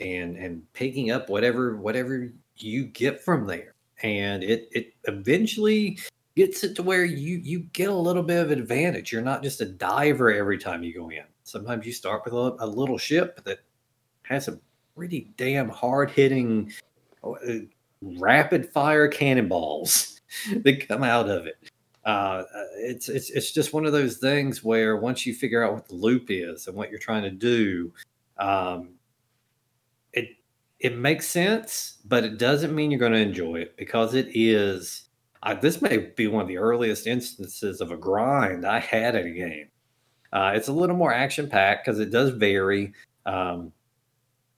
[0.00, 3.74] and and picking up whatever whatever you get from there.
[4.02, 5.98] And it it eventually
[6.36, 9.12] gets it to where you you get a little bit of advantage.
[9.12, 11.24] You're not just a diver every time you go in.
[11.44, 13.60] Sometimes you start with a, a little ship that
[14.22, 14.60] has some
[14.94, 16.72] pretty damn hard hitting
[18.02, 20.20] rapid fire cannonballs
[20.62, 21.56] that come out of it.
[22.04, 22.44] Uh,
[22.76, 25.94] it's it's it's just one of those things where once you figure out what the
[25.94, 27.92] loop is and what you're trying to do,
[28.38, 28.90] um,
[30.78, 35.08] it makes sense, but it doesn't mean you're going to enjoy it because it is.
[35.42, 39.24] I, this may be one of the earliest instances of a grind I had at
[39.24, 39.68] a game.
[40.32, 42.92] Uh, it's a little more action packed because it does vary.
[43.24, 43.72] Um,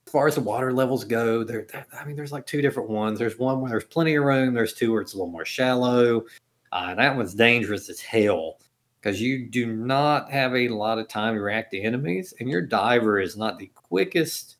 [0.07, 3.19] as far as the water levels go, there, I mean, there's like two different ones.
[3.19, 4.53] There's one where there's plenty of room.
[4.53, 6.25] There's two where it's a little more shallow.
[6.71, 8.59] Uh, that one's dangerous as hell
[8.99, 12.61] because you do not have a lot of time to react to enemies, and your
[12.61, 14.57] diver is not the quickest,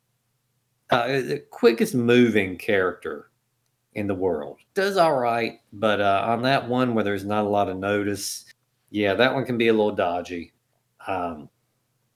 [0.90, 3.30] uh, the quickest moving character
[3.94, 4.58] in the world.
[4.74, 8.46] Does all right, but uh, on that one where there's not a lot of notice,
[8.90, 10.54] yeah, that one can be a little dodgy.
[11.08, 11.50] Um,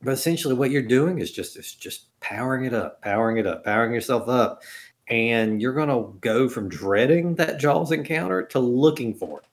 [0.02, 3.64] but essentially, what you're doing is just is just powering it up, powering it up,
[3.64, 4.62] powering yourself up,
[5.08, 9.46] and you're to go from dreading that Jaws encounter to looking for it.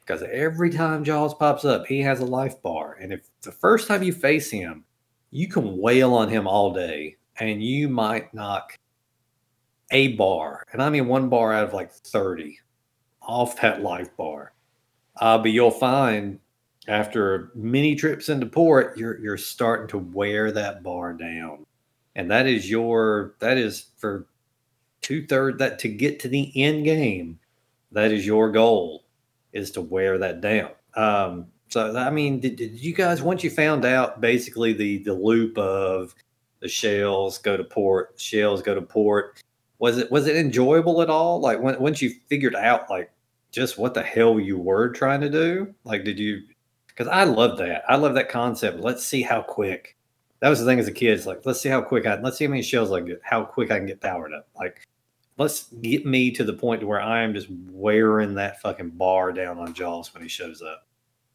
[0.00, 2.96] Because every time Jaws pops up, he has a life bar.
[2.98, 4.84] And if the first time you face him,
[5.30, 8.76] you can wail on him all day and you might knock
[9.90, 12.58] a bar, and I mean one bar out of like 30
[13.22, 14.52] off that life bar.
[15.20, 16.38] Uh, but you'll find
[16.88, 21.66] after many trips into port, you're you're starting to wear that bar down.
[22.16, 24.26] And that is your that is for
[25.02, 27.38] two thirds that to get to the end game,
[27.92, 29.04] that is your goal
[29.52, 30.70] is to wear that down.
[30.94, 35.14] Um, so I mean, did, did you guys once you found out basically the the
[35.14, 36.14] loop of
[36.60, 39.42] the shells go to port, shells go to port,
[39.78, 41.40] was it was it enjoyable at all?
[41.40, 43.10] Like when once you figured out like
[43.50, 45.74] just what the hell you were trying to do?
[45.84, 46.42] Like did you
[46.88, 47.84] because I love that.
[47.88, 48.80] I love that concept.
[48.80, 49.96] Let's see how quick.
[50.40, 51.16] That was the thing as a kid.
[51.16, 53.44] It's like, let's see how quick I let's see how many shells I get, how
[53.44, 54.48] quick I can get powered up.
[54.56, 54.86] Like,
[55.36, 59.32] let's get me to the point to where I am just wearing that fucking bar
[59.32, 60.86] down on Jaws when he shows up.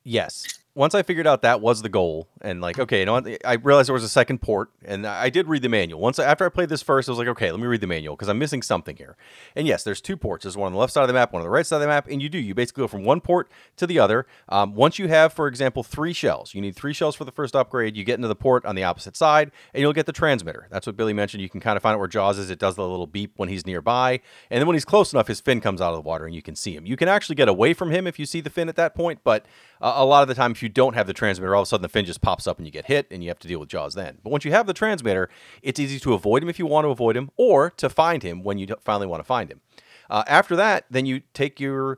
[0.03, 3.53] Yes once I figured out that was the goal, and like, okay, you know, I
[3.53, 5.99] realized there was a second port, and I did read the manual.
[5.99, 8.15] Once after I played this first, I was like, okay, let me read the manual
[8.15, 9.15] because I'm missing something here.
[9.55, 10.43] And yes, there's two ports.
[10.43, 11.81] There's one on the left side of the map, one on the right side of
[11.81, 14.25] the map, and you do you basically go from one port to the other.
[14.49, 17.55] Um, once you have, for example, three shells, you need three shells for the first
[17.55, 17.95] upgrade.
[17.95, 20.67] You get into the port on the opposite side, and you'll get the transmitter.
[20.71, 21.43] That's what Billy mentioned.
[21.43, 22.49] You can kind of find out where Jaws is.
[22.49, 25.39] It does the little beep when he's nearby, and then when he's close enough, his
[25.39, 26.88] fin comes out of the water, and you can see him.
[26.88, 29.19] You can actually get away from him if you see the fin at that point,
[29.23, 29.45] but
[29.83, 31.82] uh, a lot of the time, you don't have the transmitter all of a sudden
[31.84, 33.69] the fin just pops up and you get hit and you have to deal with
[33.69, 34.17] Jaws then.
[34.23, 35.30] But once you have the transmitter,
[35.62, 38.43] it's easy to avoid him if you want to avoid him or to find him
[38.43, 39.62] when you finally want to find him.
[40.10, 41.97] Uh, after that, then you take your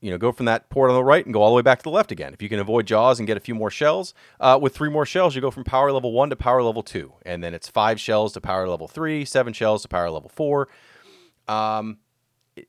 [0.00, 1.78] you know, go from that port on the right and go all the way back
[1.78, 2.34] to the left again.
[2.34, 5.06] If you can avoid Jaws and get a few more shells, uh, with three more
[5.06, 7.98] shells, you go from power level one to power level two, and then it's five
[7.98, 10.68] shells to power level three, seven shells to power level four.
[11.48, 11.98] Um,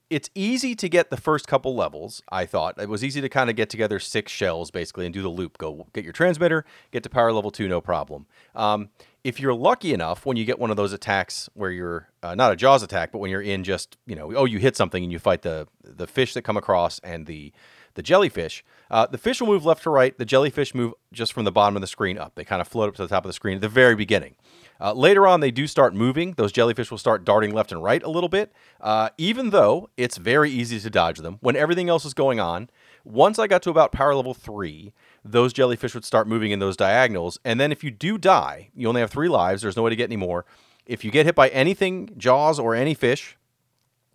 [0.10, 2.21] it's easy to get the first couple levels.
[2.30, 5.21] I thought it was easy to kind of get together six shells basically and do
[5.21, 5.58] the loop.
[5.58, 8.26] Go get your transmitter, get to power level two, no problem.
[8.56, 8.89] Um,
[9.23, 12.52] if you're lucky enough, when you get one of those attacks where you're uh, not
[12.52, 15.12] a Jaws attack, but when you're in just you know, oh, you hit something and
[15.12, 17.52] you fight the the fish that come across and the
[17.98, 18.64] the jellyfish.
[18.90, 20.18] Uh, the fish will move left to right.
[20.18, 22.36] The jellyfish move just from the bottom of the screen up.
[22.36, 24.36] They kind of float up to the top of the screen at the very beginning.
[24.80, 26.34] Uh, later on, they do start moving.
[26.34, 30.18] Those jellyfish will start darting left and right a little bit, uh, even though it's
[30.18, 32.70] very easy to dodge them when everything else is going on.
[33.04, 34.94] Once I got to about power level three,
[35.26, 37.40] those jellyfish would start moving in those diagonals.
[37.44, 39.64] And then if you do die, you only have three lives.
[39.64, 40.46] There's no way to get any more.
[40.86, 43.37] If you get hit by anything, jaws or any fish,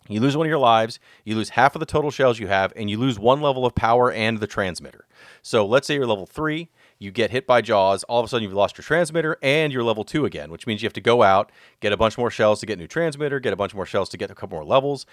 [0.09, 2.73] you lose one of your lives, you lose half of the total shells you have,
[2.75, 5.07] and you lose one level of power and the transmitter.
[5.41, 8.43] So let's say you're level three, you get hit by Jaws, all of a sudden
[8.43, 11.23] you've lost your transmitter and you're level two again, which means you have to go
[11.23, 13.85] out, get a bunch more shells to get a new transmitter, get a bunch more
[13.85, 15.05] shells to get a couple more levels.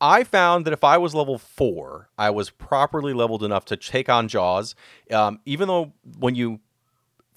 [0.00, 4.08] I found that if I was level four, I was properly leveled enough to take
[4.08, 4.74] on Jaws.
[5.10, 6.60] Um, even though when you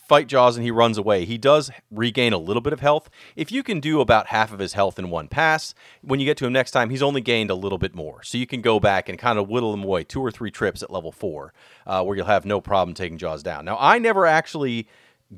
[0.07, 3.09] fight Jaws and he runs away, he does regain a little bit of health.
[3.35, 6.37] If you can do about half of his health in one pass, when you get
[6.37, 8.21] to him next time, he's only gained a little bit more.
[8.23, 10.83] So you can go back and kind of whittle him away two or three trips
[10.83, 11.53] at level four,
[11.87, 13.65] uh, where you'll have no problem taking Jaws down.
[13.65, 14.87] Now, I never actually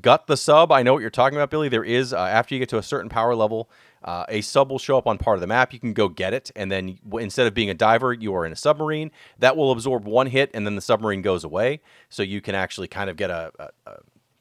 [0.00, 0.72] got the sub.
[0.72, 1.68] I know what you're talking about, Billy.
[1.68, 3.70] There is, uh, after you get to a certain power level,
[4.02, 5.72] uh, a sub will show up on part of the map.
[5.72, 8.52] You can go get it, and then instead of being a diver, you are in
[8.52, 9.12] a submarine.
[9.38, 11.80] That will absorb one hit, and then the submarine goes away.
[12.08, 13.96] So you can actually kind of get a, a, a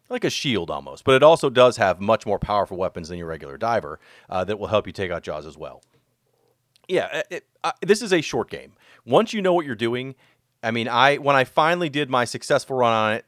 [0.09, 3.27] like a shield almost, but it also does have much more powerful weapons than your
[3.27, 5.81] regular diver uh, that will help you take out Jaws as well.
[6.87, 8.73] Yeah, it, uh, this is a short game.
[9.05, 10.15] Once you know what you're doing,
[10.61, 13.25] I mean, I when I finally did my successful run on it,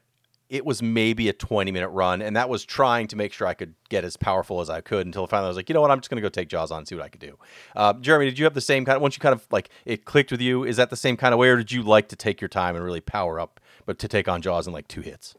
[0.48, 3.54] it was maybe a 20 minute run, and that was trying to make sure I
[3.54, 5.90] could get as powerful as I could until finally I was like, you know what,
[5.90, 7.38] I'm just going to go take Jaws on and see what I could do.
[7.74, 10.04] Uh, Jeremy, did you have the same kind of, once you kind of like it
[10.04, 12.16] clicked with you, is that the same kind of way, or did you like to
[12.16, 15.00] take your time and really power up, but to take on Jaws in like two
[15.00, 15.34] hits?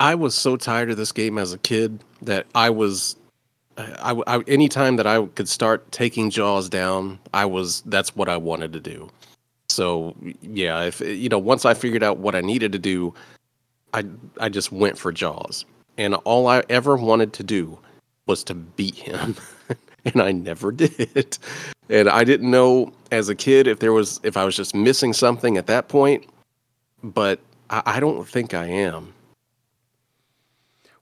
[0.00, 3.16] I was so tired of this game as a kid that I was
[3.76, 8.36] I, I anytime that I could start taking jaws down, I was that's what I
[8.36, 9.10] wanted to do.
[9.68, 13.14] So yeah, if you know, once I figured out what I needed to do,
[13.94, 14.04] I
[14.38, 15.64] I just went for jaws,
[15.96, 17.78] and all I ever wanted to do
[18.26, 19.36] was to beat him,
[20.04, 21.38] and I never did.
[21.88, 25.12] And I didn't know as a kid if there was if I was just missing
[25.12, 26.26] something at that point,
[27.02, 29.14] but I, I don't think I am.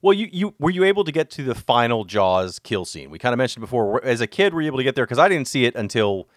[0.02, 3.10] Well, you, you were you able to get to the final Jaws kill scene?
[3.10, 4.02] We kind of mentioned before.
[4.04, 5.04] As a kid, were you able to get there?
[5.04, 6.28] Because I didn't see it until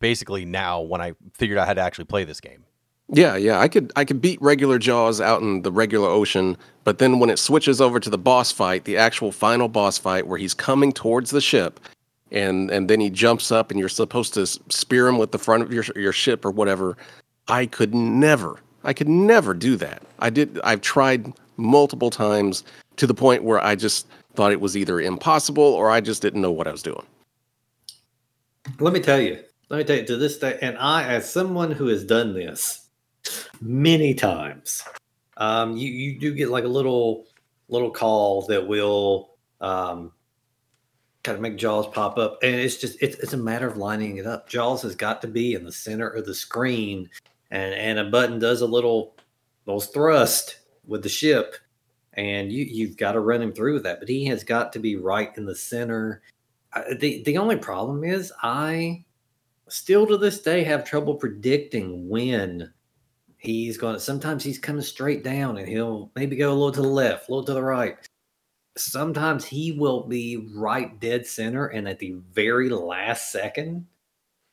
[0.00, 2.64] basically now when I figured out how to actually play this game.
[3.08, 6.98] Yeah, yeah, I could I could beat regular Jaws out in the regular ocean, but
[6.98, 10.38] then when it switches over to the boss fight, the actual final boss fight where
[10.38, 11.78] he's coming towards the ship,
[12.30, 15.62] and and then he jumps up and you're supposed to spear him with the front
[15.62, 16.96] of your your ship or whatever.
[17.48, 20.02] I could never, I could never do that.
[20.18, 20.58] I did.
[20.64, 22.64] I've tried multiple times
[22.96, 26.40] to the point where I just thought it was either impossible or I just didn't
[26.40, 27.04] know what I was doing.
[28.78, 29.42] Let me tell you.
[29.68, 32.88] Let me tell you to this day, and I, as someone who has done this
[33.60, 34.84] many times,
[35.38, 37.24] um, you you do get like a little
[37.68, 39.30] little call that will
[39.62, 40.12] um,
[41.22, 44.18] kind of make Jaws pop up, and it's just it's it's a matter of lining
[44.18, 44.48] it up.
[44.48, 47.08] Jaws has got to be in the center of the screen,
[47.50, 49.16] and and a button does a little
[49.66, 51.54] little thrust with the ship,
[52.14, 54.00] and you you've got to run him through with that.
[54.00, 56.22] But he has got to be right in the center.
[56.72, 59.04] I, the the only problem is I
[59.68, 62.72] still to this day have trouble predicting when
[63.38, 66.82] he's going to sometimes he's coming straight down and he'll maybe go a little to
[66.82, 67.96] the left a little to the right
[68.76, 73.84] sometimes he will be right dead center and at the very last second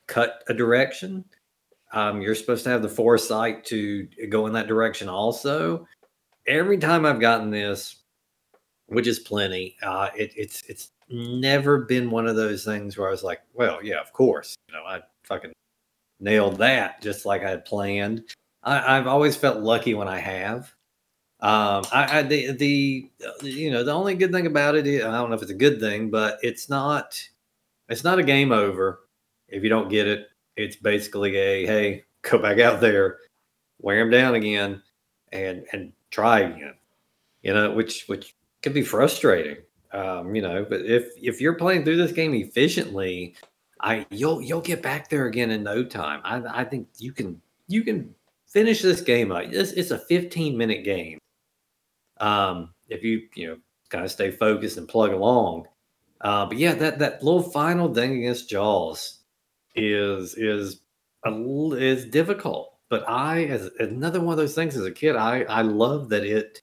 [0.07, 1.23] cut a direction
[1.91, 5.85] um, you're supposed to have the foresight to go in that direction also
[6.49, 7.97] every time i've gotten this
[8.87, 13.11] which is plenty uh, it, it's it's never been one of those things where i
[13.11, 15.53] was like well yeah of course you know i fucking
[16.19, 18.23] nailed that just like i had planned
[18.63, 20.73] I, have always felt lucky when I have.
[21.41, 23.09] Um, I, I the, the
[23.43, 25.55] you know the only good thing about it is I don't know if it's a
[25.55, 27.21] good thing, but it's not
[27.87, 29.01] it's not a game over
[29.47, 30.27] if you don't get it.
[30.57, 33.19] It's basically a hey, go back out there,
[33.79, 34.83] wear them down again,
[35.31, 36.75] and and try again.
[37.41, 39.57] You know, which which can be frustrating.
[39.91, 43.35] Um, you know, but if if you're playing through this game efficiently,
[43.79, 46.21] I you'll you'll get back there again in no time.
[46.23, 48.13] I I think you can you can
[48.47, 49.43] finish this game up.
[49.43, 51.19] It's, it's a 15 minute game.
[52.19, 53.57] Um, if you you know
[53.89, 55.67] kind of stay focused and plug along.
[56.21, 59.19] Uh, but yeah, that that little final thing against Jaws
[59.75, 60.81] is is
[61.25, 61.31] a,
[61.73, 62.68] is difficult.
[62.89, 66.23] But I, as another one of those things as a kid, I I love that
[66.23, 66.61] it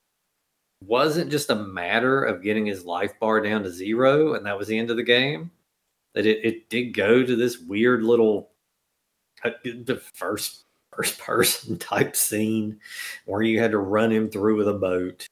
[0.85, 4.69] wasn't just a matter of getting his life bar down to zero and that was
[4.69, 5.51] the end of the game.
[6.15, 8.51] That it, it did go to this weird little
[9.45, 12.81] uh, the first first person type scene
[13.27, 15.27] where you had to run him through with a boat.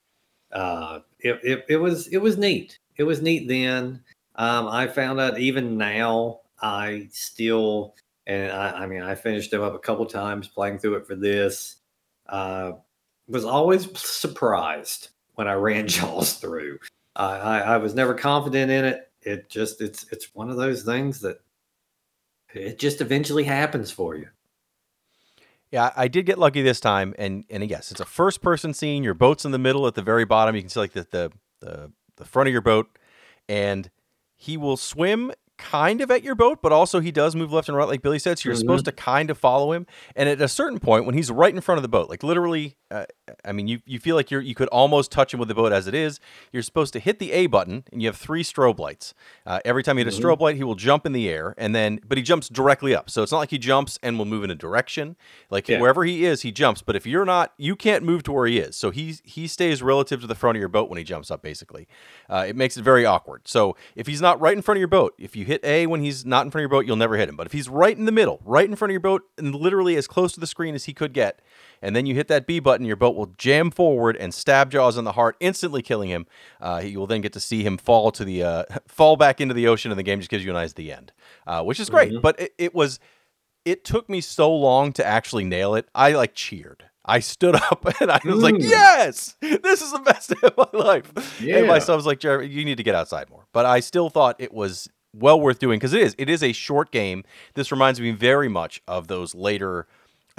[0.52, 2.78] Uh, it, it, it was it was neat.
[2.96, 4.02] It was neat then.
[4.36, 7.94] Um, I found out even now I still
[8.26, 11.14] and I, I mean I finished him up a couple times playing through it for
[11.14, 11.76] this.
[12.28, 12.72] Uh,
[13.28, 16.78] was always surprised when I ran Jaws through.
[17.16, 19.10] I, I was never confident in it.
[19.22, 21.38] It just it's it's one of those things that
[22.52, 24.28] it just eventually happens for you.
[25.70, 29.02] Yeah, I did get lucky this time, and and yes, it's a first person scene.
[29.02, 30.54] Your boat's in the middle at the very bottom.
[30.54, 32.98] You can see like the the the, the front of your boat,
[33.48, 33.90] and
[34.36, 37.76] he will swim kind of at your boat, but also he does move left and
[37.76, 38.38] right, like Billy said.
[38.38, 38.60] So you're mm-hmm.
[38.60, 39.86] supposed to kind of follow him.
[40.16, 42.76] And at a certain point, when he's right in front of the boat, like literally,
[42.90, 43.06] uh,
[43.44, 45.72] I mean, you, you feel like you're you could almost touch him with the boat
[45.72, 46.20] as it is.
[46.52, 49.14] You're supposed to hit the A button, and you have three strobe lights.
[49.46, 50.22] Uh, every time you hit mm-hmm.
[50.22, 52.94] a strobe light, he will jump in the air, and then but he jumps directly
[52.94, 53.10] up.
[53.10, 55.16] So it's not like he jumps and will move in a direction.
[55.50, 55.80] Like yeah.
[55.80, 56.82] wherever he is, he jumps.
[56.82, 58.76] But if you're not, you can't move to where he is.
[58.76, 61.42] So he he stays relative to the front of your boat when he jumps up.
[61.42, 61.88] Basically,
[62.28, 63.48] uh, it makes it very awkward.
[63.48, 66.00] So if he's not right in front of your boat, if you hit A when
[66.00, 67.36] he's not in front of your boat, you'll never hit him.
[67.36, 69.96] But if he's right in the middle, right in front of your boat, and literally
[69.96, 71.40] as close to the screen as he could get,
[71.80, 74.96] and then you hit that B button, your boat will jam forward and stab Jaws
[74.96, 76.26] in the heart, instantly killing him.
[76.60, 79.54] Uh, you will then get to see him fall to the uh, fall back into
[79.54, 81.12] the ocean, and the game just gives you an eyes the end,
[81.46, 82.12] uh, which is great.
[82.12, 82.20] Mm-hmm.
[82.20, 82.98] But it, it was
[83.64, 85.88] it took me so long to actually nail it.
[85.94, 86.84] I like cheered.
[87.04, 88.42] I stood up and I was mm.
[88.42, 91.58] like, "Yes, this is the best day of my life." Yeah.
[91.58, 94.10] And my son was like, "Jeremy, you need to get outside more." But I still
[94.10, 96.14] thought it was well worth doing because it is.
[96.18, 97.24] It is a short game.
[97.54, 99.86] This reminds me very much of those later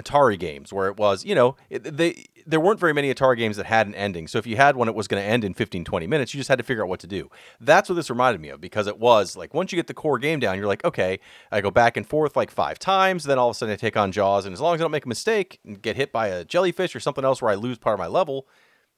[0.01, 3.57] Atari games where it was, you know, it, they there weren't very many Atari games
[3.57, 4.27] that had an ending.
[4.27, 6.33] So if you had one, it was going to end in 15, 20 minutes.
[6.33, 7.31] You just had to figure out what to do.
[7.59, 10.19] That's what this reminded me of because it was like once you get the core
[10.19, 11.19] game down, you're like, okay,
[11.51, 13.23] I go back and forth like five times.
[13.23, 14.45] Then all of a sudden I take on Jaws.
[14.45, 16.95] And as long as I don't make a mistake and get hit by a jellyfish
[16.95, 18.47] or something else where I lose part of my level,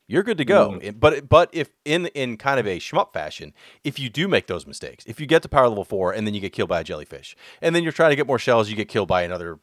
[0.08, 0.80] you're good to go.
[0.82, 1.00] Mm.
[1.00, 3.54] But but if in in kind of a shmup fashion,
[3.84, 6.34] if you do make those mistakes, if you get to power level four and then
[6.34, 8.76] you get killed by a jellyfish, and then you're trying to get more shells, you
[8.76, 9.60] get killed by another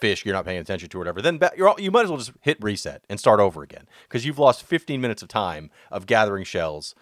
[0.00, 2.18] fish you're not paying attention to or whatever, then you're all, you might as well
[2.18, 6.04] just hit reset and start over again because you've lost 15 minutes of time of
[6.06, 6.94] gathering shells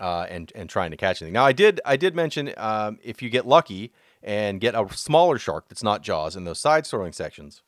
[0.00, 1.34] uh, and and trying to catch anything.
[1.34, 5.38] Now I did I did mention um, if you get lucky and get a smaller
[5.38, 7.62] shark that's not Jaws in those side scrolling sections,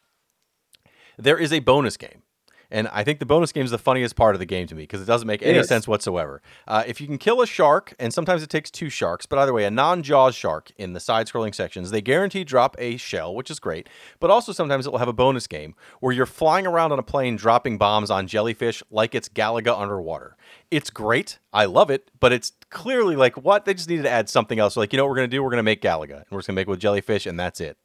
[1.16, 2.22] there is a bonus game
[2.70, 4.82] And I think the bonus game is the funniest part of the game to me
[4.82, 6.42] because it doesn't make any sense whatsoever.
[6.66, 9.52] Uh, if you can kill a shark, and sometimes it takes two sharks, but either
[9.52, 13.34] way, a non Jaws shark in the side scrolling sections, they guarantee drop a shell,
[13.34, 13.88] which is great.
[14.20, 17.02] But also sometimes it will have a bonus game where you're flying around on a
[17.04, 20.36] plane dropping bombs on jellyfish like it's Galaga underwater.
[20.70, 21.38] It's great.
[21.52, 23.64] I love it, but it's clearly like, what?
[23.64, 24.76] They just needed to add something else.
[24.76, 25.42] Like, you know what we're going to do?
[25.42, 27.38] We're going to make Galaga, and we're just going to make it with jellyfish, and
[27.38, 27.76] that's it.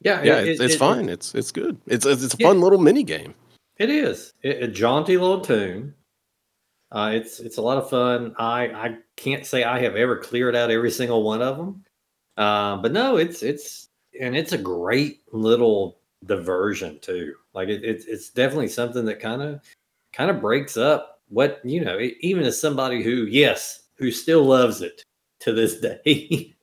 [0.00, 1.08] Yeah, Yeah, it- it's, it- it's it- fine.
[1.08, 1.78] It's it's good.
[1.86, 2.48] It's it's, it's a Yeah.
[2.48, 3.34] fun little mini game.
[3.78, 5.94] It is it, a jaunty little tune.
[6.92, 8.34] Uh, it's it's a lot of fun.
[8.38, 11.84] I I can't say I have ever cleared out every single one of them,
[12.36, 13.88] uh, but no, it's it's
[14.20, 17.34] and it's a great little diversion too.
[17.54, 19.62] Like it, it's it's definitely something that kind of
[20.12, 21.98] kind of breaks up what you know.
[21.98, 25.02] e- Even as somebody who yes who still loves it
[25.40, 26.54] to this day.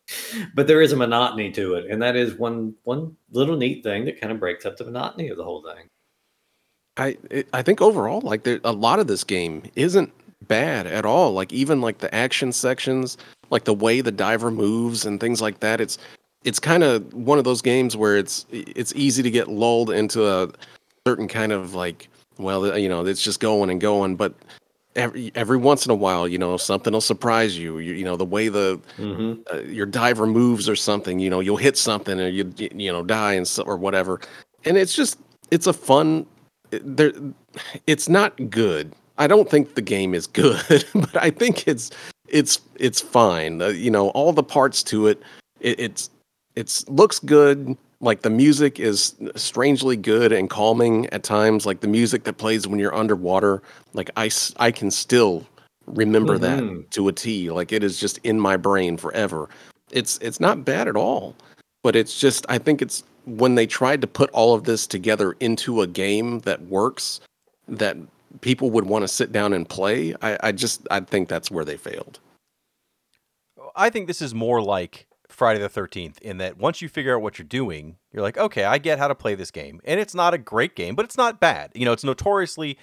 [0.55, 4.05] But there is a monotony to it, and that is one one little neat thing
[4.05, 5.87] that kind of breaks up the monotony of the whole thing.
[6.97, 10.11] I it, I think overall, like there, a lot of this game isn't
[10.47, 11.31] bad at all.
[11.33, 13.17] Like even like the action sections,
[13.49, 15.81] like the way the diver moves and things like that.
[15.81, 15.97] It's
[16.43, 20.27] it's kind of one of those games where it's it's easy to get lulled into
[20.27, 20.49] a
[21.07, 24.33] certain kind of like well you know it's just going and going, but
[24.95, 27.79] every every once in a while you know something will surprise you.
[27.79, 29.41] You, you know the way the Mm-hmm.
[29.51, 33.03] uh, your diver moves or something, you know, you'll hit something or you you know
[33.03, 34.19] die and so, or whatever.
[34.65, 35.17] And it's just
[35.49, 36.25] it's a fun
[36.83, 37.11] there
[37.87, 38.93] it's not good.
[39.17, 41.91] I don't think the game is good, but I think it's
[42.27, 43.61] it's it's fine.
[43.61, 45.21] Uh, you know, all the parts to it,
[45.59, 46.09] it it's
[46.55, 47.77] it's looks good.
[48.01, 51.65] Like the music is strangely good and calming at times.
[51.65, 53.61] Like the music that plays when you're underwater,
[53.93, 55.45] like I I can still
[55.85, 56.41] remember Mhm.
[56.41, 57.49] that to a T.
[57.51, 59.47] Like it is just in my brain forever.
[59.91, 61.35] It's it's not bad at all,
[61.83, 65.33] but it's just I think it's when they tried to put all of this together
[65.39, 67.19] into a game that works,
[67.67, 67.97] that
[68.41, 70.15] people would want to sit down and play.
[70.21, 72.19] I, I just I think that's where they failed.
[73.75, 77.21] I think this is more like Friday the 13th in that once you figure out
[77.21, 79.81] what you're doing, you're like, okay, I get how to play this game.
[79.83, 81.71] And it's not a great game, but it's not bad.
[81.73, 82.77] You know, it's notoriously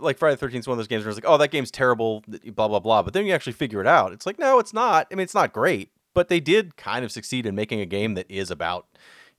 [0.00, 1.70] like Friday the 13th is one of those games where it's like, oh, that game's
[1.70, 3.02] terrible, blah, blah, blah.
[3.02, 4.12] But then you actually figure it out.
[4.12, 5.06] It's like, no, it's not.
[5.10, 8.14] I mean, it's not great, but they did kind of succeed in making a game
[8.14, 8.86] that is about,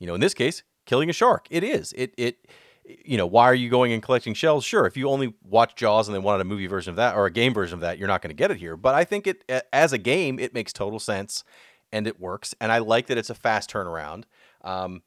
[0.04, 1.48] you know, in this case, killing a shark.
[1.50, 1.94] It is.
[1.94, 2.46] It, it,
[2.84, 4.66] you know, why are you going and collecting shells?
[4.66, 7.26] Sure, if you only watch Jaws and then wanted a movie version of that or
[7.26, 8.76] a game version of that, you're not going to get it here.
[8.76, 11.46] But I think it, as a game, it makes total sense
[11.94, 12.54] and it works.
[12.60, 14.26] And I like that it's a fast turnaround.
[14.62, 15.04] Um,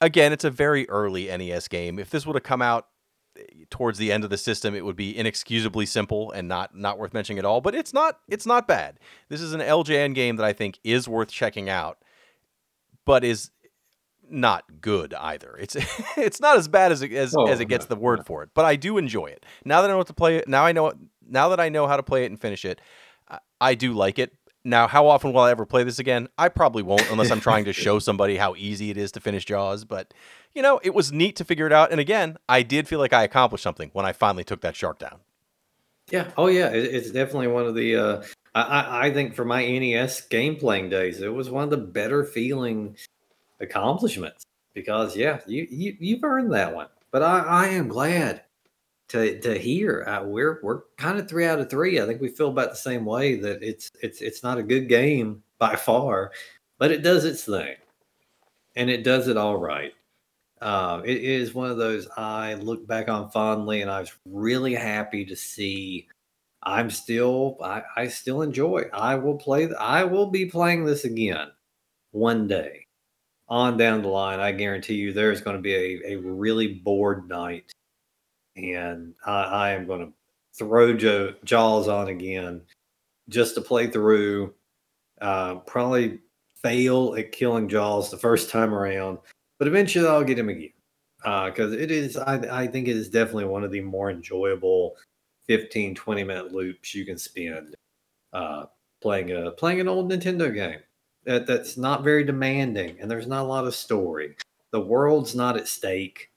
[0.00, 1.98] again, it's a very early NES game.
[1.98, 2.86] If this would have come out
[3.36, 6.98] eh, towards the end of the system, it would be inexcusably simple and not not
[6.98, 7.60] worth mentioning at all.
[7.60, 9.00] But it's not it's not bad.
[9.28, 11.98] This is an LJN game that I think is worth checking out,
[13.04, 13.50] but is
[14.30, 15.56] not good either.
[15.58, 15.76] It's
[16.16, 18.42] it's not as bad as it, as, Oh, as it gets no, the word for
[18.42, 19.44] it, but I do enjoy it.
[19.64, 20.92] Now that I know what to play it, now I know
[21.28, 22.80] now that I know how to play it and finish it,
[23.28, 24.34] I, I do like it.
[24.62, 26.28] Now, how often will I ever play this again?
[26.36, 29.46] I probably won't unless I'm trying to show somebody how easy it is to finish
[29.46, 30.12] Jaws, but
[30.54, 33.14] you know, it was neat to figure it out and again, I did feel like
[33.14, 35.20] I accomplished something when I finally took that shark down.
[36.10, 36.30] Yeah.
[36.36, 36.70] Oh, yeah.
[36.70, 37.96] It, it's definitely one of the.
[37.96, 38.22] Uh,
[38.54, 41.76] I, I I think for my NES game playing days, it was one of the
[41.76, 42.96] better feeling
[43.60, 44.44] accomplishments
[44.74, 46.88] because yeah, you you you've earned that one.
[47.10, 48.42] But I I am glad
[49.08, 52.00] to to hear uh, we're we're kind of three out of three.
[52.00, 54.88] I think we feel about the same way that it's it's it's not a good
[54.88, 56.32] game by far,
[56.78, 57.76] but it does its thing,
[58.76, 59.92] and it does it all right.
[60.62, 64.74] Um, it is one of those I look back on fondly, and I was really
[64.74, 66.08] happy to see.
[66.62, 68.84] I'm still, I, I still enjoy.
[68.92, 69.72] I will play.
[69.74, 71.48] I will be playing this again
[72.12, 72.79] one day.
[73.50, 77.28] On down the line, I guarantee you, there's going to be a, a really bored
[77.28, 77.72] night,
[78.56, 80.12] and I, I am going to
[80.56, 82.62] throw jo- Jaws on again
[83.28, 84.54] just to play through.
[85.20, 86.20] Uh, probably
[86.62, 89.18] fail at killing Jaws the first time around,
[89.58, 90.70] but eventually I'll get him again
[91.22, 94.96] because it is I, I think it is definitely one of the more enjoyable
[95.46, 97.74] 15 20 minute loops you can spend
[98.32, 98.64] uh,
[99.02, 100.80] playing a playing an old Nintendo game
[101.24, 104.36] that, that's not very demanding and there's not a lot of story.
[104.72, 106.28] The world's not at stake.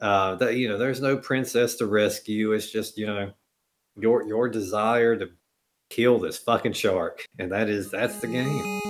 [0.00, 2.52] Uh, that you know there's no princess to rescue.
[2.52, 3.32] It's just you know
[3.96, 5.30] your your desire to
[5.90, 8.81] kill this fucking shark and that is that's the game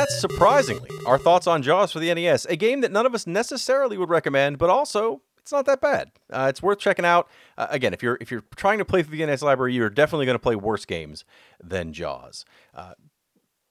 [0.00, 3.26] that's surprisingly our thoughts on Jaws for the NES, a game that none of us
[3.26, 6.10] necessarily would recommend, but also it's not that bad.
[6.32, 7.28] Uh, it's worth checking out.
[7.58, 10.24] Uh, again, if you're if you're trying to play through the NES library, you're definitely
[10.24, 11.26] going to play worse games
[11.62, 12.46] than Jaws.
[12.74, 12.94] Uh,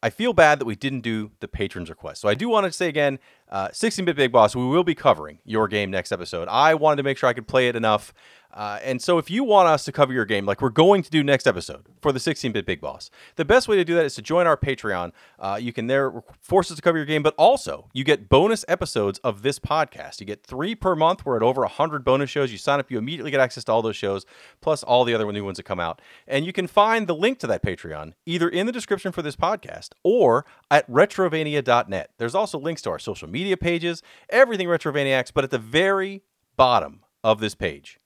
[0.04, 2.22] I feel bad that we didn't do the patrons request.
[2.22, 3.20] So I do want to say again,
[3.52, 6.48] 16-bit uh, Big Boss, we will be covering your game next episode.
[6.48, 8.14] I wanted to make sure I could play it enough
[8.52, 11.10] uh, and so, if you want us to cover your game, like we're going to
[11.10, 14.16] do next episode for the 16-bit Big Boss, the best way to do that is
[14.16, 15.12] to join our Patreon.
[15.38, 18.66] Uh, you can there force us to cover your game, but also you get bonus
[18.68, 20.20] episodes of this podcast.
[20.20, 21.26] You get three per month.
[21.26, 22.52] We're at over 100 bonus shows.
[22.52, 24.26] You sign up, you immediately get access to all those shows,
[24.62, 26.02] plus all the other new ones that come out.
[26.28, 29.36] And you can find the link to that Patreon either in the description for this
[29.36, 32.12] podcast or at retrovania.net.
[32.18, 36.24] There's also links to our social media pages, everything Retrovaniacs, but at the very
[36.58, 37.99] bottom of this page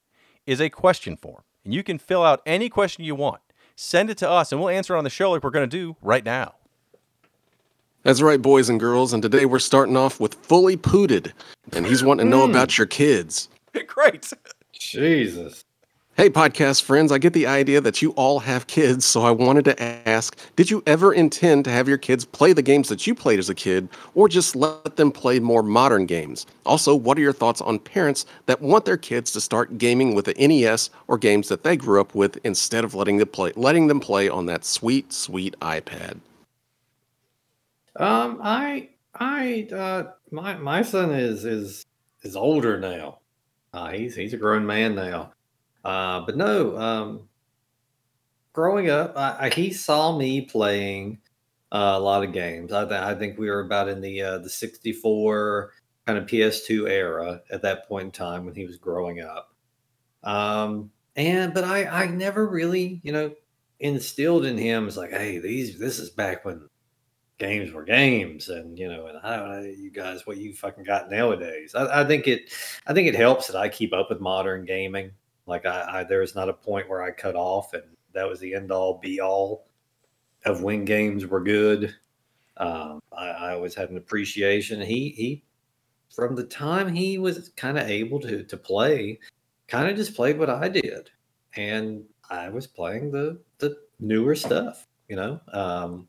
[0.46, 3.40] is a question form, and you can fill out any question you want.
[3.76, 5.76] Send it to us, and we'll answer it on the show like we're going to
[5.76, 6.54] do right now.
[8.04, 9.12] That's right, boys and girls.
[9.12, 11.32] And today we're starting off with Fully Pooted,
[11.72, 12.50] and he's wanting to know hmm.
[12.50, 13.48] about your kids.
[13.86, 14.30] Great.
[14.72, 15.64] Jesus.
[16.16, 19.64] Hey, podcast friends, I get the idea that you all have kids, so I wanted
[19.64, 23.16] to ask Did you ever intend to have your kids play the games that you
[23.16, 26.46] played as a kid, or just let them play more modern games?
[26.64, 30.26] Also, what are your thoughts on parents that want their kids to start gaming with
[30.26, 33.88] the NES or games that they grew up with instead of letting them play, letting
[33.88, 36.20] them play on that sweet, sweet iPad?
[37.96, 41.84] Um, I, I, uh, my my son is is
[42.22, 43.18] is older now.
[43.72, 45.32] Uh, he's he's a grown man now.
[45.84, 47.28] Uh, but no, um,
[48.52, 51.18] growing up, I, I, he saw me playing
[51.72, 52.72] uh, a lot of games.
[52.72, 55.72] I, I, think we were about in the uh, the 64
[56.06, 59.54] kind of PS2 era at that point in time when he was growing up.
[60.22, 63.34] Um, and but I I never really you know
[63.80, 66.68] instilled in him as like, hey, these this is back when
[67.38, 70.84] games were games and you know and i don't know you guys what you fucking
[70.84, 72.52] got nowadays I, I, think it
[72.86, 75.10] i think it helps that i keep up with modern gaming
[75.46, 78.40] like I, I there was not a point where I cut off, and that was
[78.40, 79.66] the end all be all
[80.44, 81.94] of when games were good.
[82.56, 84.80] Um, I, I always had an appreciation.
[84.80, 85.44] He he
[86.14, 89.18] from the time he was kind of able to to play,
[89.68, 91.10] kind of just played what I did,
[91.56, 94.86] and I was playing the the newer stuff.
[95.08, 96.08] You know, um,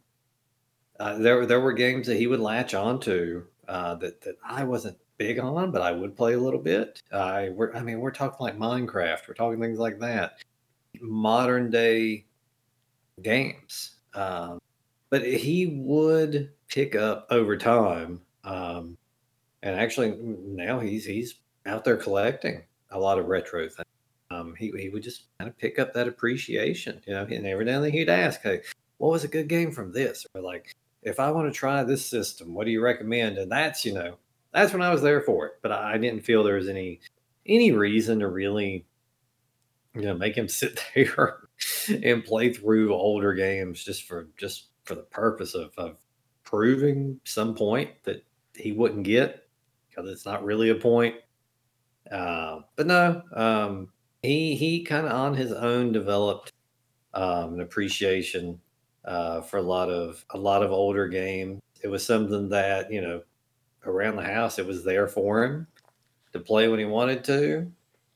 [0.99, 4.97] uh, there there were games that he would latch onto uh, that that I wasn't
[5.17, 7.01] big on, but I would play a little bit.
[7.11, 10.43] I we're I mean we're talking like Minecraft, we're talking things like that,
[11.01, 12.25] modern day
[13.21, 13.95] games.
[14.13, 14.59] Um,
[15.09, 18.97] but he would pick up over time, um,
[19.63, 21.35] and actually now he's he's
[21.65, 23.85] out there collecting a lot of retro things.
[24.31, 27.23] Um, he he would just kind of pick up that appreciation, you know.
[27.23, 28.61] And every now and then he'd ask, "Hey,
[28.97, 32.05] what was a good game from this?" Or like, "If I want to try this
[32.05, 34.17] system, what do you recommend?" And that's you know
[34.55, 35.53] that's when I was there for it.
[35.61, 37.01] But I didn't feel there was any
[37.45, 38.85] any reason to really,
[39.93, 41.49] you know, make him sit there
[42.03, 45.97] and play through older games just for just for the purpose of, of
[46.43, 48.23] proving some point that
[48.55, 49.47] he wouldn't get
[49.89, 51.15] because it's not really a point.
[52.11, 53.89] Uh, but no, um,
[54.21, 56.53] he he kind of on his own developed
[57.13, 58.59] um, an appreciation
[59.05, 61.61] uh, for a lot of a lot of older games.
[61.81, 63.21] It was something that you know
[63.87, 64.59] around the house.
[64.59, 65.67] It was there for him
[66.33, 67.71] to play when he wanted to.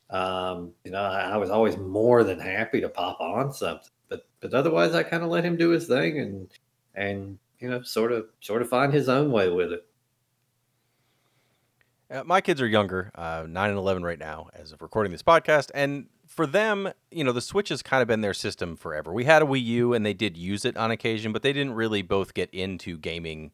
[0.09, 4.28] Um, you know, I, I, was always more than happy to pop on something, but
[4.39, 6.47] but otherwise, I kind of let him do his thing and
[6.95, 9.86] and you know, sort of sort of find his own way with it.
[12.11, 15.22] Uh, my kids are younger, uh, nine and eleven right now, as of recording this
[15.22, 19.13] podcast, and for them, you know, the Switch has kind of been their system forever.
[19.13, 21.74] We had a Wii U, and they did use it on occasion, but they didn't
[21.74, 23.51] really both get into gaming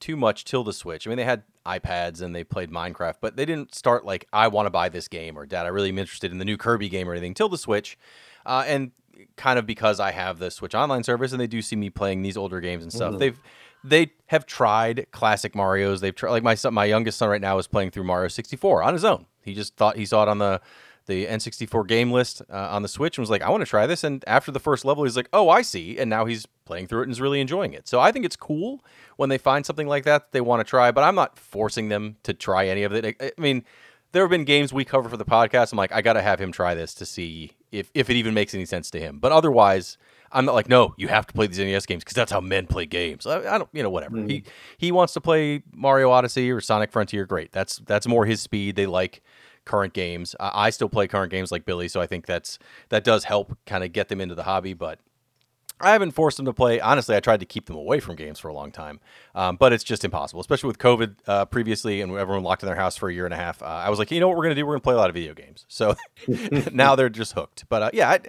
[0.00, 1.06] too much till the Switch.
[1.06, 4.48] I mean, they had iPads and they played Minecraft, but they didn't start like, I
[4.48, 6.88] want to buy this game or Dad, I really am interested in the new Kirby
[6.88, 7.98] game or anything till the Switch.
[8.46, 8.92] Uh, and
[9.36, 12.22] kind of because I have the Switch Online service and they do see me playing
[12.22, 13.10] these older games and stuff.
[13.10, 13.18] Mm-hmm.
[13.18, 13.40] They've
[13.84, 16.00] they have tried classic Mario's.
[16.00, 18.82] They've tried like my son, my youngest son right now is playing through Mario 64
[18.82, 19.26] on his own.
[19.42, 20.60] He just thought he saw it on the
[21.08, 23.86] the N64 game list uh, on the Switch and was like, I want to try
[23.86, 24.04] this.
[24.04, 25.98] And after the first level, he's like, Oh, I see.
[25.98, 27.88] And now he's playing through it and is really enjoying it.
[27.88, 28.84] So I think it's cool
[29.16, 31.88] when they find something like that, that they want to try, but I'm not forcing
[31.88, 33.16] them to try any of it.
[33.20, 33.64] I mean,
[34.12, 35.72] there have been games we cover for the podcast.
[35.72, 38.34] I'm like, I got to have him try this to see if, if it even
[38.34, 39.18] makes any sense to him.
[39.18, 39.98] But otherwise,
[40.32, 42.66] I'm not like, no, you have to play these NES games because that's how men
[42.66, 43.26] play games.
[43.26, 44.16] I, I don't, you know, whatever.
[44.16, 44.28] Mm-hmm.
[44.28, 44.44] He
[44.76, 47.24] he wants to play Mario Odyssey or Sonic Frontier.
[47.24, 48.76] Great, that's that's more his speed.
[48.76, 49.22] They like
[49.68, 50.34] current games.
[50.40, 52.58] I still play current games like Billy, so I think that's
[52.88, 54.74] that does help kind of get them into the hobby.
[54.74, 54.98] But
[55.80, 56.80] I haven't forced them to play.
[56.80, 58.98] Honestly, I tried to keep them away from games for a long time,
[59.34, 62.76] um, but it's just impossible, especially with COVID uh, previously and everyone locked in their
[62.76, 63.62] house for a year and a half.
[63.62, 64.66] Uh, I was like, you know what we're to do?
[64.66, 65.64] We're to play a lot of video games.
[65.68, 65.94] So
[66.72, 67.68] now they're just hooked.
[67.68, 68.20] But uh, yeah, I,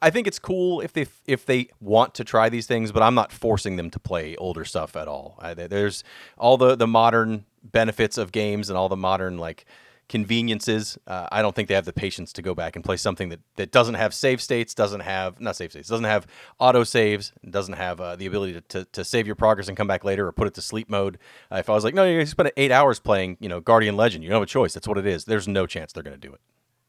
[0.00, 3.14] I think it's cool if they if they want to try these things, but I'm
[3.14, 5.38] not forcing them to play older stuff at all.
[5.40, 6.04] I, there's
[6.36, 9.64] all the the modern benefits of games and all the modern like
[10.08, 10.98] conveniences.
[11.06, 13.40] Uh, I don't think they have the patience to go back and play something that,
[13.56, 16.26] that doesn't have save states, doesn't have not save states, doesn't have
[16.58, 19.86] auto saves, doesn't have uh, the ability to, to, to, save your progress and come
[19.86, 21.18] back later or put it to sleep mode.
[21.50, 24.24] Uh, if I was like, no, you spent eight hours playing, you know, Guardian Legend,
[24.24, 24.74] you don't have a choice.
[24.74, 25.24] That's what it is.
[25.24, 26.40] There's no chance they're going to do it.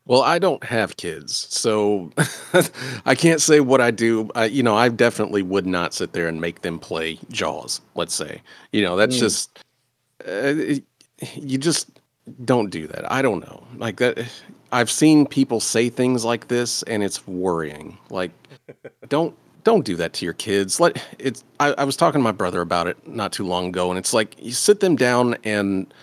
[0.07, 2.11] Well, I don't have kids, so
[3.05, 4.29] I can't say what I do.
[4.35, 7.81] I, you know, I definitely would not sit there and make them play Jaws.
[7.95, 9.19] Let's say, you know, that's mm.
[9.19, 9.63] just
[10.27, 10.53] uh,
[11.35, 11.89] you just
[12.43, 13.11] don't do that.
[13.11, 13.63] I don't know.
[13.77, 14.25] Like that
[14.71, 17.97] I've seen people say things like this and it's worrying.
[18.09, 18.31] Like
[19.09, 20.79] don't don't do that to your kids.
[20.79, 23.89] Let it's I, I was talking to my brother about it not too long ago
[23.89, 25.93] and it's like you sit them down and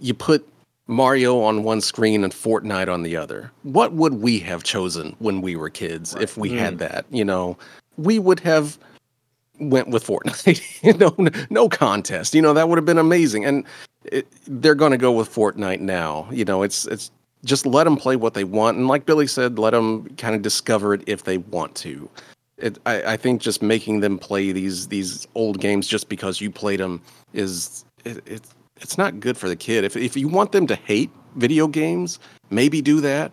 [0.00, 0.46] you put
[0.86, 3.52] Mario on one screen and Fortnite on the other.
[3.62, 6.22] What would we have chosen when we were kids right.
[6.22, 6.58] if we mm.
[6.58, 7.06] had that?
[7.10, 7.56] You know,
[7.96, 8.76] we would have
[9.60, 10.82] went with Fortnite.
[10.82, 11.14] you know,
[11.48, 12.34] no contest.
[12.34, 13.44] You know, that would have been amazing.
[13.44, 13.64] And
[14.04, 16.28] it, they're going to go with Fortnite now.
[16.30, 17.10] You know, it's it's
[17.44, 20.42] just let them play what they want, and like Billy said, let them kind of
[20.42, 22.08] discover it if they want to.
[22.58, 26.50] It, I, I think just making them play these these old games just because you
[26.50, 27.00] played them
[27.32, 28.42] is it, it
[28.76, 29.84] it's not good for the kid.
[29.84, 32.18] If if you want them to hate video games,
[32.50, 33.32] maybe do that.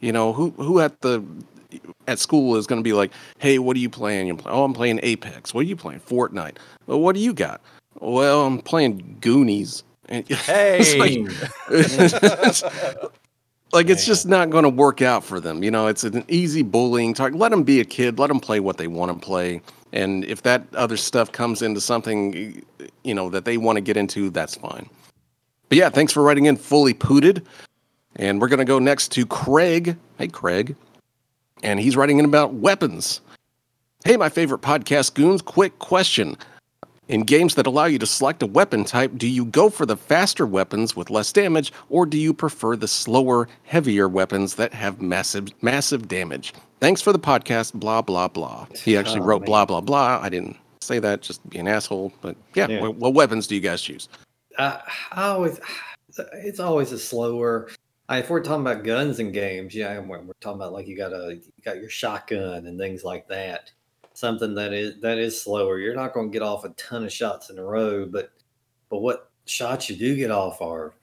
[0.00, 1.24] You know, who who at the
[2.06, 4.36] at school is going to be like, "Hey, what are you playing?
[4.36, 5.52] Play, oh, I'm playing Apex.
[5.52, 6.00] What are you playing?
[6.00, 6.56] Fortnite.
[6.86, 7.60] Well, what do you got?
[8.00, 9.82] Well, I'm playing Goonies.
[10.08, 12.62] And, hey, it's like, it's,
[13.72, 15.62] like it's just not going to work out for them.
[15.62, 17.34] You know, it's an easy bullying talk.
[17.34, 18.18] Let them be a kid.
[18.18, 19.60] Let them play what they want to play.
[19.92, 22.64] And if that other stuff comes into something,
[23.04, 24.88] you know, that they want to get into, that's fine.
[25.68, 27.46] But yeah, thanks for writing in fully pooted.
[28.16, 29.96] And we're going to go next to Craig.
[30.18, 30.74] Hey, Craig.
[31.62, 33.20] And he's writing in about weapons.
[34.04, 36.36] Hey, my favorite podcast goons, quick question.
[37.08, 39.96] In games that allow you to select a weapon type, do you go for the
[39.96, 45.00] faster weapons with less damage, or do you prefer the slower, heavier weapons that have
[45.00, 46.52] massive, massive damage?
[46.80, 48.66] Thanks for the podcast, blah, blah, blah.
[48.84, 49.46] He actually oh, wrote man.
[49.46, 50.20] blah, blah, blah.
[50.20, 52.12] I didn't say that, just be an asshole.
[52.20, 52.82] But yeah, yeah.
[52.82, 54.10] What, what, weapons do you guys choose?
[54.58, 54.78] Uh,
[55.12, 55.60] I always,
[56.34, 57.70] it's always a slower.
[58.10, 60.96] I, if we're talking about guns and games, yeah, we're, we're talking about like you
[60.96, 63.70] got a you got your shotgun and things like that
[64.18, 65.78] something that is that is slower.
[65.78, 68.32] You're not going to get off a ton of shots in a row, but
[68.90, 70.94] but what shots you do get off are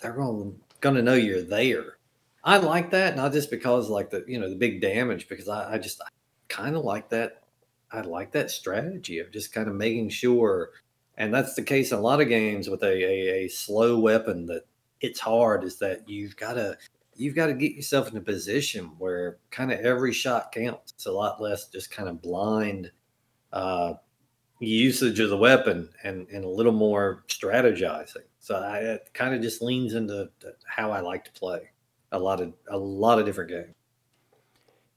[0.00, 1.96] they're going going to know you're there.
[2.44, 5.74] I like that not just because like the you know the big damage because I,
[5.74, 6.00] I just
[6.48, 7.42] kind of like that.
[7.90, 10.70] I like that strategy of just kind of making sure,
[11.16, 14.44] and that's the case in a lot of games with a, a, a slow weapon
[14.46, 14.64] that
[15.00, 15.64] it's hard.
[15.64, 16.76] Is that you've got to
[17.18, 20.92] you've got to get yourself in a position where kind of every shot counts.
[20.92, 22.90] It's a lot less just kind of blind
[23.52, 23.94] uh,
[24.60, 28.24] usage of the weapon and, and a little more strategizing.
[28.38, 30.30] So I, it kind of just leans into
[30.66, 31.70] how I like to play
[32.12, 33.74] a lot of a lot of different games.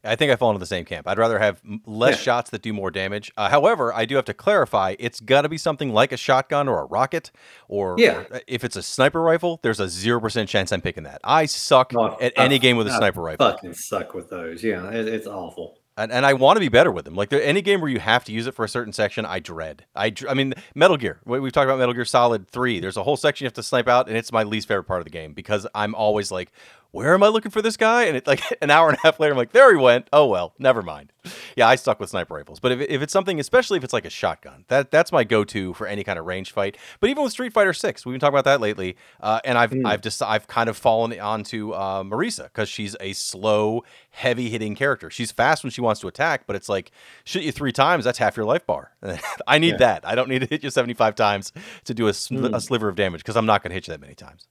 [0.03, 1.07] I think I fall into the same camp.
[1.07, 2.21] I'd rather have less yeah.
[2.21, 3.31] shots that do more damage.
[3.37, 6.67] Uh, however, I do have to clarify: it's got to be something like a shotgun
[6.67, 7.31] or a rocket,
[7.67, 8.23] or yeah.
[8.47, 11.21] if it's a sniper rifle, there's a zero percent chance I'm picking that.
[11.23, 13.51] I suck oh, at any game with a sniper rifle.
[13.51, 14.63] Fucking suck with those.
[14.63, 17.15] Yeah, it, it's awful and, and I want to be better with them.
[17.15, 19.39] Like there, any game where you have to use it for a certain section, I
[19.39, 19.85] dread.
[19.95, 21.19] I, I mean, Metal Gear.
[21.25, 22.79] We've talked about Metal Gear Solid Three.
[22.79, 25.01] There's a whole section you have to snipe out, and it's my least favorite part
[25.01, 26.51] of the game because I'm always like,
[26.91, 28.03] where am I looking for this guy?
[28.03, 30.07] And it like an hour and a half later, I'm like, there he went.
[30.11, 31.11] Oh well, never mind.
[31.55, 32.59] Yeah, I stuck with sniper rifles.
[32.59, 35.73] But if, if it's something, especially if it's like a shotgun, that that's my go-to
[35.73, 36.77] for any kind of range fight.
[36.99, 39.71] But even with Street Fighter Six, we've been talking about that lately, uh, and I've
[39.71, 39.85] mm.
[39.85, 44.75] I've just I've kind of fallen onto uh, Marisa because she's a slow, heavy hitting
[44.75, 45.09] character.
[45.09, 46.91] She's fast when she wants to attack, but it's like
[47.23, 48.91] shoot you three times, that's half your life bar.
[49.47, 49.77] I need yeah.
[49.77, 50.07] that.
[50.07, 51.53] I don't need to hit you 75 times
[51.85, 52.55] to do a, mm.
[52.55, 54.47] a sliver of damage because I'm not going to hit you that many times.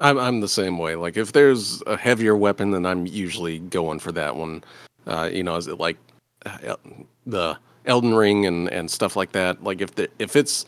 [0.00, 0.96] I'm I'm the same way.
[0.96, 4.64] Like if there's a heavier weapon, then I'm usually going for that one.
[5.06, 5.96] Uh, you know, is it like
[6.46, 6.76] uh,
[7.26, 9.62] the Elden Ring and and stuff like that?
[9.62, 10.66] Like if the if it's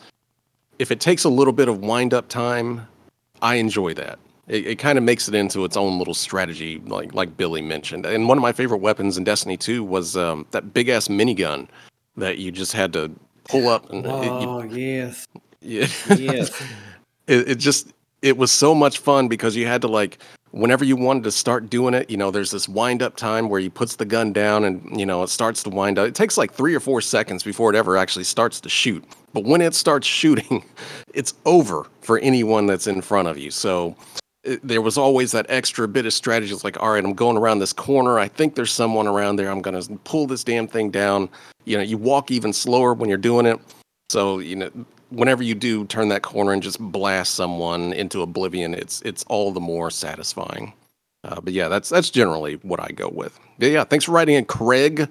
[0.79, 2.87] if it takes a little bit of wind up time,
[3.41, 4.19] I enjoy that.
[4.47, 8.05] It, it kind of makes it into its own little strategy, like like Billy mentioned.
[8.05, 11.67] And one of my favorite weapons in Destiny 2 was um, that big ass minigun
[12.17, 13.11] that you just had to
[13.45, 13.89] pull up.
[13.91, 15.27] And oh it, you, yes,
[15.61, 16.61] yeah, yes.
[17.27, 20.19] it, it just it was so much fun because you had to like
[20.51, 23.59] whenever you wanted to start doing it, you know, there's this wind up time where
[23.59, 26.07] he puts the gun down and, you know, it starts to wind up.
[26.07, 29.03] It takes like three or four seconds before it ever actually starts to shoot.
[29.33, 30.63] But when it starts shooting,
[31.13, 33.49] it's over for anyone that's in front of you.
[33.49, 33.95] So
[34.43, 36.53] it, there was always that extra bit of strategy.
[36.53, 38.19] It's like, all right, I'm going around this corner.
[38.19, 39.49] I think there's someone around there.
[39.49, 41.29] I'm going to pull this damn thing down.
[41.63, 43.59] You know, you walk even slower when you're doing it.
[44.09, 44.71] So, you know,
[45.11, 49.51] whenever you do turn that corner and just blast someone into oblivion, it's it's all
[49.51, 50.73] the more satisfying.
[51.23, 53.39] Uh, but yeah, that's that's generally what I go with.
[53.59, 55.07] But yeah, thanks for writing in, Craig.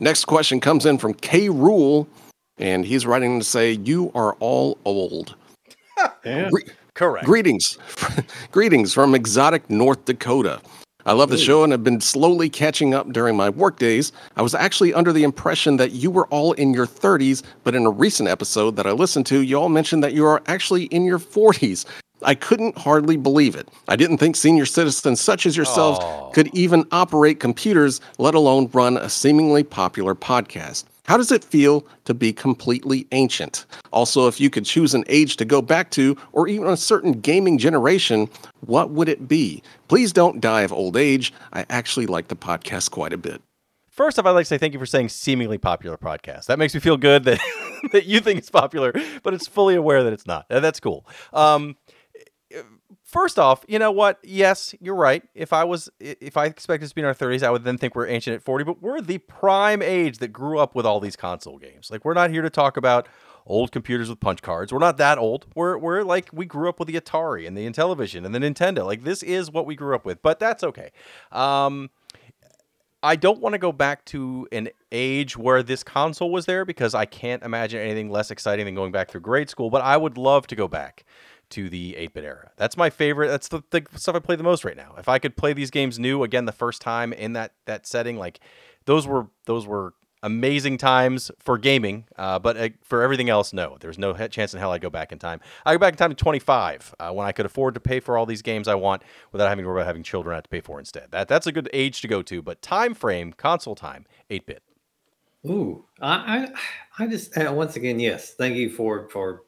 [0.00, 2.06] Next question comes in from K Rule,
[2.58, 5.34] and he's writing to say, "You are all old."
[6.24, 6.50] Yeah.
[6.50, 7.24] Gre- Correct.
[7.26, 7.78] greetings,
[8.50, 10.60] greetings from exotic North Dakota.
[11.06, 11.42] I love the hmm.
[11.42, 14.12] show and have been slowly catching up during my work days.
[14.36, 17.84] I was actually under the impression that you were all in your 30s, but in
[17.84, 21.04] a recent episode that I listened to, you all mentioned that you are actually in
[21.04, 21.84] your 40s.
[22.22, 23.68] I couldn't hardly believe it.
[23.86, 26.30] I didn't think senior citizens such as yourselves Aw.
[26.30, 30.84] could even operate computers, let alone run a seemingly popular podcast.
[31.04, 33.66] How does it feel to be completely ancient?
[33.92, 37.12] Also, if you could choose an age to go back to, or even a certain
[37.20, 38.28] gaming generation,
[38.60, 39.62] what would it be?
[39.88, 41.32] Please don't die of old age.
[41.52, 43.42] I actually like the podcast quite a bit.
[43.90, 46.46] First off, I'd like to say thank you for saying seemingly popular podcast.
[46.46, 47.38] That makes me feel good that
[47.92, 48.92] that you think it's popular,
[49.22, 50.46] but it's fully aware that it's not.
[50.48, 51.06] That's cool.
[51.34, 51.76] Um,
[53.14, 54.18] first off, you know what?
[54.24, 55.22] Yes, you're right.
[55.36, 57.94] If I was, if I expected to be in our 30s, I would then think
[57.94, 58.64] we're ancient at 40.
[58.64, 61.92] But we're the prime age that grew up with all these console games.
[61.92, 63.06] Like we're not here to talk about
[63.46, 64.72] old computers with punch cards.
[64.72, 65.46] We're not that old.
[65.54, 68.84] We're we're like we grew up with the Atari and the Intellivision and the Nintendo.
[68.84, 70.20] Like this is what we grew up with.
[70.20, 70.90] But that's okay.
[71.30, 71.90] Um,
[73.00, 76.94] I don't want to go back to an age where this console was there because
[76.94, 79.70] I can't imagine anything less exciting than going back through grade school.
[79.70, 81.04] But I would love to go back
[81.50, 82.50] to the 8-bit era.
[82.56, 83.28] That's my favorite.
[83.28, 84.94] That's the, the stuff I play the most right now.
[84.98, 88.18] If I could play these games new again the first time in that that setting,
[88.18, 88.40] like
[88.86, 92.06] those were those were amazing times for gaming.
[92.16, 93.76] Uh, but uh, for everything else, no.
[93.78, 95.40] There's no chance in hell I go back in time.
[95.64, 98.16] I go back in time to 25 uh, when I could afford to pay for
[98.16, 100.50] all these games I want without having to worry about having children I have to
[100.50, 101.10] pay for instead.
[101.12, 102.42] That that's a good age to go to.
[102.42, 104.62] But time frame, console time, 8-bit.
[105.46, 106.48] Ooh, I,
[106.98, 109.42] I, I just uh, once again, yes, thank you for for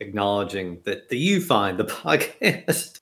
[0.00, 3.00] acknowledging that you find the podcast,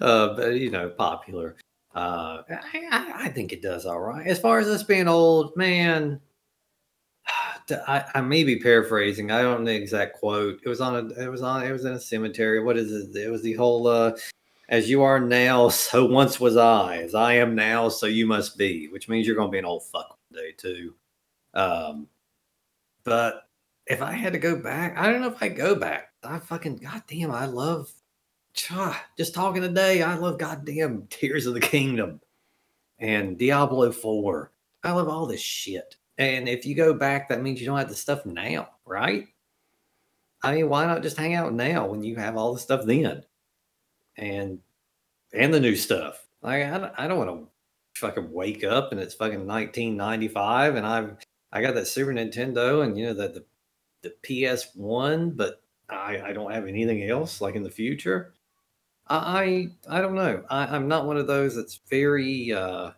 [0.00, 1.56] uh, but, you know, popular.
[1.94, 4.26] Uh, I, I, think it does all right.
[4.26, 6.20] As far as us being old, man,
[7.86, 9.30] I, I may be paraphrasing.
[9.30, 10.58] I don't know the exact quote.
[10.64, 11.24] It was on a.
[11.24, 11.64] It was on.
[11.64, 12.60] It was in a cemetery.
[12.60, 13.16] What is it?
[13.16, 13.86] It was the whole.
[13.86, 14.16] uh
[14.68, 16.98] as you are now, so once was I.
[16.98, 18.88] As I am now, so you must be.
[18.88, 20.94] Which means you're going to be an old fuck one day too.
[21.54, 22.08] Um,
[23.04, 23.43] but
[23.86, 26.12] if I had to go back, I don't know if I go back.
[26.22, 27.90] I fucking goddamn, I love
[29.16, 30.02] just talking today.
[30.02, 32.20] I love goddamn Tears of the Kingdom
[32.98, 34.50] and Diablo 4.
[34.84, 35.96] I love all this shit.
[36.18, 39.26] And if you go back, that means you don't have the stuff now, right?
[40.42, 43.24] I mean, why not just hang out now when you have all the stuff then?
[44.16, 44.60] And
[45.32, 46.24] and the new stuff.
[46.42, 50.86] Like I don't, I don't want to fucking wake up and it's fucking 1995 and
[50.86, 51.16] I've
[51.52, 53.44] I got that Super Nintendo and you know that the
[54.04, 58.34] the PS1, but I, I don't have anything else like in the future.
[59.08, 60.44] I I, I don't know.
[60.48, 62.92] I, I'm not one of those that's very uh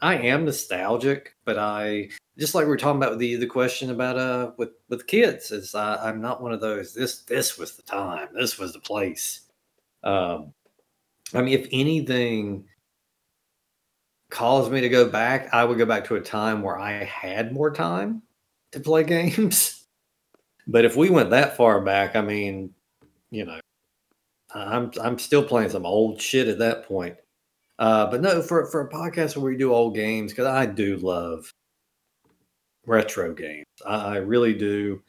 [0.00, 4.18] I am nostalgic, but I just like we were talking about the the question about
[4.18, 6.94] uh with with kids is I, I'm not one of those.
[6.94, 8.28] This this was the time.
[8.34, 9.42] This was the place.
[10.02, 10.52] Um,
[11.34, 12.64] I mean, if anything
[14.30, 17.52] calls me to go back, I would go back to a time where I had
[17.52, 18.22] more time
[18.72, 19.75] to play games.
[20.66, 22.74] But if we went that far back, I mean,
[23.30, 23.60] you know,
[24.54, 27.16] I'm I'm still playing some old shit at that point.
[27.78, 30.96] Uh, but no, for for a podcast where we do old games, because I do
[30.96, 31.52] love
[32.86, 33.66] retro games.
[33.86, 35.02] I, I really do.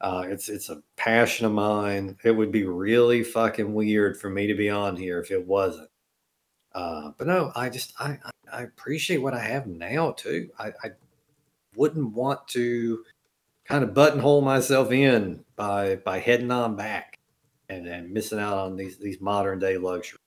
[0.00, 2.16] Uh, it's it's a passion of mine.
[2.24, 5.90] It would be really fucking weird for me to be on here if it wasn't.
[6.74, 8.30] Uh, but no, I just I, I
[8.60, 10.50] I appreciate what I have now too.
[10.58, 10.90] I, I
[11.76, 13.04] wouldn't want to
[13.68, 17.18] kind of buttonhole myself in by by heading on back
[17.68, 20.18] and, and missing out on these these modern day luxuries.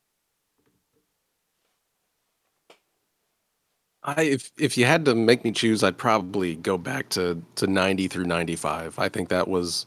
[4.04, 7.68] I if if you had to make me choose, I'd probably go back to to
[7.68, 8.98] 90 through 95.
[9.00, 9.86] I think that was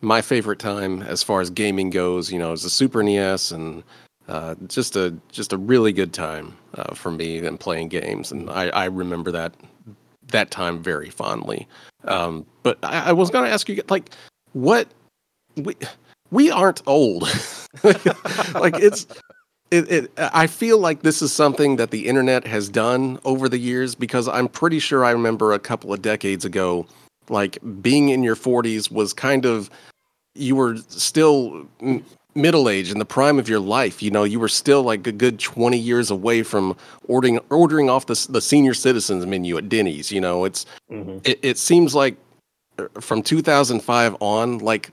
[0.00, 2.32] my favorite time as far as gaming goes.
[2.32, 3.82] You know, it was a Super NES and
[4.28, 8.48] uh, just a just a really good time uh, for me and playing games, and
[8.50, 9.54] I, I remember that
[10.32, 11.68] that time very fondly.
[12.04, 14.10] Um, but I, I was going to ask you, like,
[14.52, 14.88] what
[15.56, 15.76] we
[16.30, 17.22] we aren't old,
[17.84, 19.06] like it's
[19.72, 23.58] it, it, I feel like this is something that the internet has done over the
[23.58, 26.86] years because I'm pretty sure I remember a couple of decades ago,
[27.30, 29.70] like being in your 40s was kind of,
[30.34, 31.66] you were still
[32.34, 34.02] middle age in the prime of your life.
[34.02, 36.76] You know, you were still like a good 20 years away from
[37.08, 40.10] ordering ordering off the the senior citizens menu at Denny's.
[40.10, 41.18] You know, it's Mm-hmm.
[41.24, 42.16] it, it seems like
[42.78, 44.90] uh, from 2005 on, like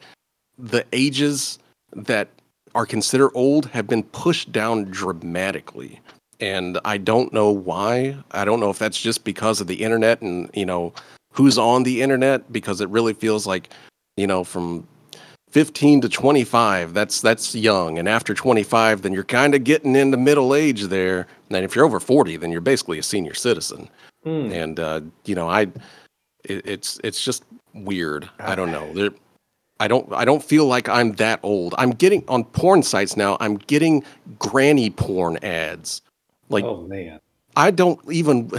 [0.57, 1.59] the ages
[1.93, 2.29] that
[2.75, 5.99] are considered old have been pushed down dramatically.
[6.39, 8.15] And I don't know why.
[8.31, 10.93] I don't know if that's just because of the internet and, you know,
[11.33, 13.69] who's on the internet because it really feels like,
[14.15, 14.87] you know, from
[15.51, 17.97] 15 to 25, that's that's young.
[17.97, 21.27] And after 25, then you're kind of getting into middle age there.
[21.49, 23.89] And if you're over 40, then you're basically a senior citizen.
[24.23, 24.51] Hmm.
[24.51, 25.61] and uh, you know i
[26.43, 27.43] it, it's it's just
[27.73, 28.29] weird.
[28.39, 28.93] I don't know.
[28.93, 29.11] There
[29.79, 31.73] i don't i don't feel like i'm that old.
[31.77, 34.03] I'm getting on porn sites now i'm getting
[34.37, 36.01] granny porn ads.
[36.49, 37.19] Like oh man,
[37.55, 38.51] i don't even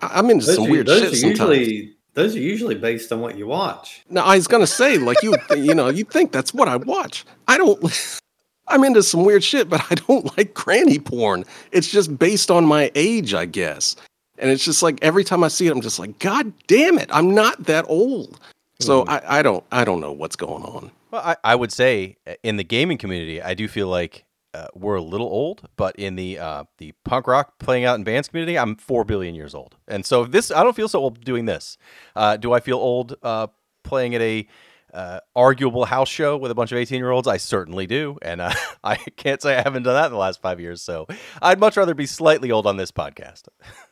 [0.00, 3.36] i'm into those some are, weird shit sometimes usually those are usually based on what
[3.38, 4.02] you watch.
[4.10, 7.24] now i was gonna say like you you know you think that's what i watch.
[7.48, 7.80] I don't
[8.68, 11.44] i'm into some weird shit but i don't like granny porn.
[11.72, 13.96] It's just based on my age i guess.
[14.38, 17.08] And it's just like every time i see it i'm just like god damn it
[17.12, 18.38] i'm not that old.
[18.80, 19.10] So Hmm.
[19.10, 20.90] I, I don't i don't know what's going on.
[21.10, 24.24] Well, I, I would say uh, in the gaming community, I do feel like
[24.54, 28.04] uh, we're a little old, but in the uh, the punk rock playing out in
[28.04, 31.24] bands community, I'm four billion years old, and so this I don't feel so old
[31.24, 31.78] doing this.
[32.16, 33.48] Uh, do I feel old uh,
[33.82, 34.46] playing at a
[34.92, 37.28] uh, arguable house show with a bunch of 18 year olds?
[37.28, 38.52] I certainly do, and uh,
[38.84, 40.82] I can't say I haven't done that in the last five years.
[40.82, 41.06] So
[41.40, 43.48] I'd much rather be slightly old on this podcast.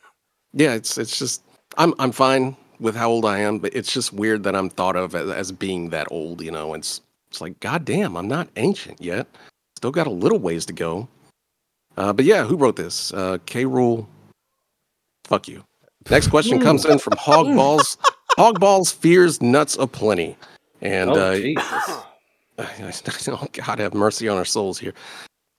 [0.52, 1.42] yeah it's it's just
[1.76, 4.96] i'm i'm fine with how old i am but it's just weird that i'm thought
[4.96, 8.48] of as, as being that old you know it's it's like god damn i'm not
[8.56, 9.26] ancient yet
[9.78, 11.06] still got a little ways to go
[11.96, 14.08] uh, but yeah who wrote this uh, k rule
[15.24, 15.62] fuck you
[16.10, 17.96] next question comes in from hogballs
[18.36, 20.36] hogballs fears nuts aplenty
[20.80, 22.02] and oh uh, Jesus,
[23.28, 24.94] oh, God have mercy on our souls here.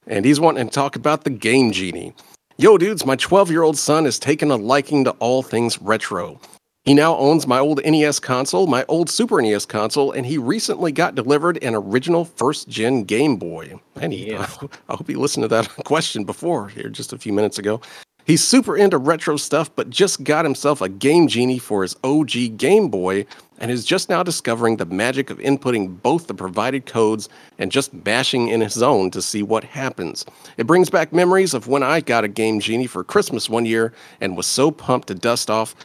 [0.07, 2.13] And he's wanting to talk about the Game Genie.
[2.57, 6.41] Yo, dudes, my 12 year old son has taken a liking to all things retro.
[6.89, 10.91] He now owns my old NES console, my old Super NES console, and he recently
[10.91, 13.79] got delivered an original first gen Game Boy.
[13.97, 14.49] And he, Yeah.
[14.89, 17.79] I hope he listened to that question before here just a few minutes ago.
[18.25, 22.57] He's super into retro stuff, but just got himself a Game Genie for his OG
[22.57, 23.27] Game Boy
[23.59, 27.29] and is just now discovering the magic of inputting both the provided codes
[27.59, 30.25] and just bashing in his own to see what happens.
[30.57, 33.93] It brings back memories of when I got a Game Genie for Christmas one year
[34.19, 35.75] and was so pumped to dust off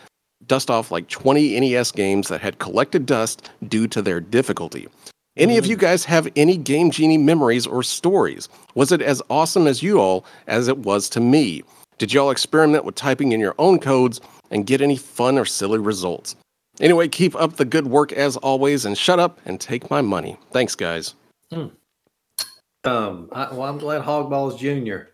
[0.46, 4.88] dust off like 20 NES games that had collected dust due to their difficulty.
[5.36, 8.48] Any of you guys have any Game Genie memories or stories?
[8.76, 11.62] Was it as awesome as you all as it was to me?
[11.98, 14.20] Did y'all experiment with typing in your own codes
[14.52, 16.36] and get any fun or silly results?
[16.80, 20.36] Anyway, keep up the good work as always and shut up and take my money.
[20.52, 21.14] Thanks, guys.
[22.84, 25.10] um, I, well, I'm glad Hogballs Junior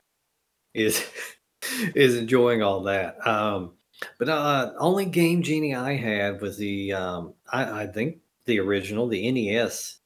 [0.75, 1.05] is
[1.95, 3.27] is enjoying all that.
[3.27, 3.73] Um,
[4.19, 9.07] but uh, only Game Genie I had was the um, I, I think the original,
[9.07, 9.99] the NES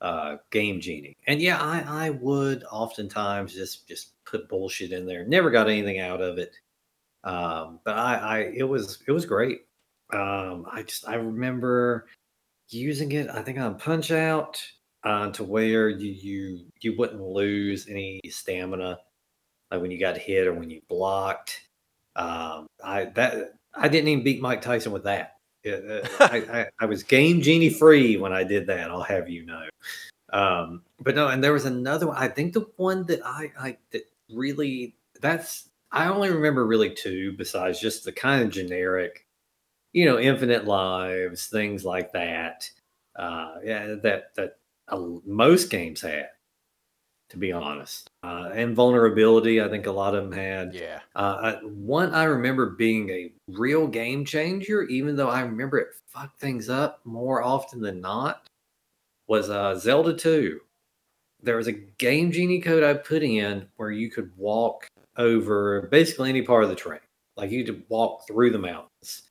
[0.00, 5.24] uh, Game Genie, and yeah, I I would oftentimes just just put bullshit in there.
[5.24, 6.54] Never got anything out of it.
[7.24, 9.62] Um, but I, I it was it was great.
[10.12, 12.06] Um, I just I remember
[12.68, 13.28] using it.
[13.30, 14.62] I think on Punch Out
[15.04, 18.98] uh, to where you you you wouldn't lose any stamina,
[19.70, 21.62] like when you got hit or when you blocked.
[22.16, 25.36] Um, I that I didn't even beat Mike Tyson with that.
[25.62, 28.90] It- uh, I, I, I was game genie free when I did that.
[28.90, 29.62] I'll have you know.
[30.32, 32.16] Um, but no, and there was another one.
[32.16, 34.02] I think the one that I I that
[34.32, 39.26] really that's I only remember really two besides just the kind of generic,
[39.92, 42.70] you know, infinite lives, things like that.
[43.16, 44.58] Uh, yeah, that that
[44.88, 46.28] uh, most games had,
[47.34, 49.60] to be honest, uh, and vulnerability.
[49.60, 50.72] I think a lot of them had.
[50.72, 51.00] Yeah.
[51.16, 55.88] Uh, I- one I remember being a real game changer, even though I remember it
[56.08, 58.46] fucked things up more often than not,
[59.26, 60.60] was uh, Zelda 2.
[61.42, 66.28] There was a Game Genie code I put in where you could walk over basically
[66.30, 67.00] any part of the train.
[67.36, 69.24] Like you could walk through the mountains.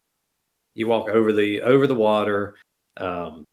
[0.76, 2.56] You walk over the over the water
[2.98, 3.46] um,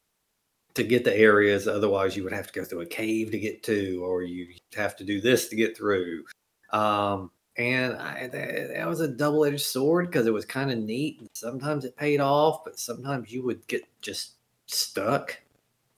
[0.74, 1.66] to get the areas.
[1.66, 4.96] Otherwise, you would have to go through a cave to get to, or you have
[4.96, 6.24] to do this to get through.
[6.72, 10.78] Um, and I, that, that was a double edged sword because it was kind of
[10.78, 11.20] neat.
[11.34, 14.34] Sometimes it paid off, but sometimes you would get just
[14.66, 15.38] stuck.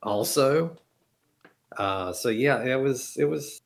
[0.02, 0.76] Also,
[1.76, 3.62] uh, so yeah, it was it was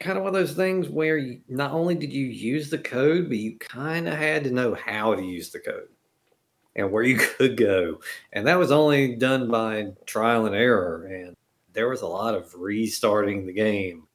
[0.00, 3.28] kind of one of those things where you, not only did you use the code,
[3.28, 5.88] but you kind of had to know how to use the code
[6.76, 8.00] and where you could go.
[8.32, 11.06] And that was only done by trial and error.
[11.06, 11.34] And
[11.72, 14.06] there was a lot of restarting the game.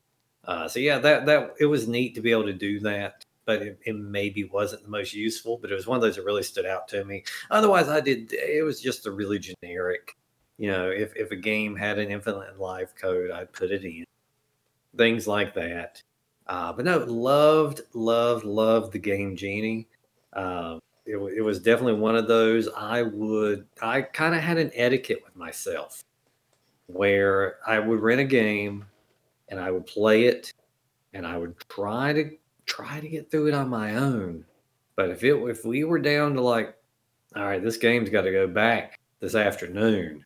[0.45, 3.61] Uh, so yeah, that that it was neat to be able to do that, but
[3.61, 5.59] it, it, maybe wasn't the most useful.
[5.61, 7.23] But it was one of those that really stood out to me.
[7.51, 8.33] Otherwise, I did.
[8.33, 10.17] It was just a really generic.
[10.57, 14.03] You know, if if a game had an infinite life code, I'd put it in.
[14.97, 16.01] Things like that.
[16.47, 19.87] Uh, but no, loved, loved, loved the game Genie.
[20.33, 24.71] Um, it, it was definitely one of those I would I kind of had an
[24.73, 26.03] etiquette with myself
[26.87, 28.85] where I would rent a game
[29.49, 30.53] and I would play it
[31.13, 32.31] and I would try to
[32.65, 34.45] try to get through it on my own.
[34.95, 36.75] But if it if we were down to like,
[37.35, 40.25] all right, this game's got to go back this afternoon.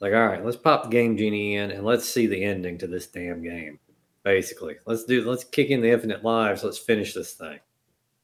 [0.00, 2.86] Like, all right, let's pop the game genie in and let's see the ending to
[2.86, 3.80] this damn game.
[4.22, 6.62] Basically, let's do let's kick in the infinite lives.
[6.62, 7.58] Let's finish this thing.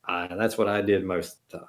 [0.08, 1.68] Uh, that's what I did most of the time.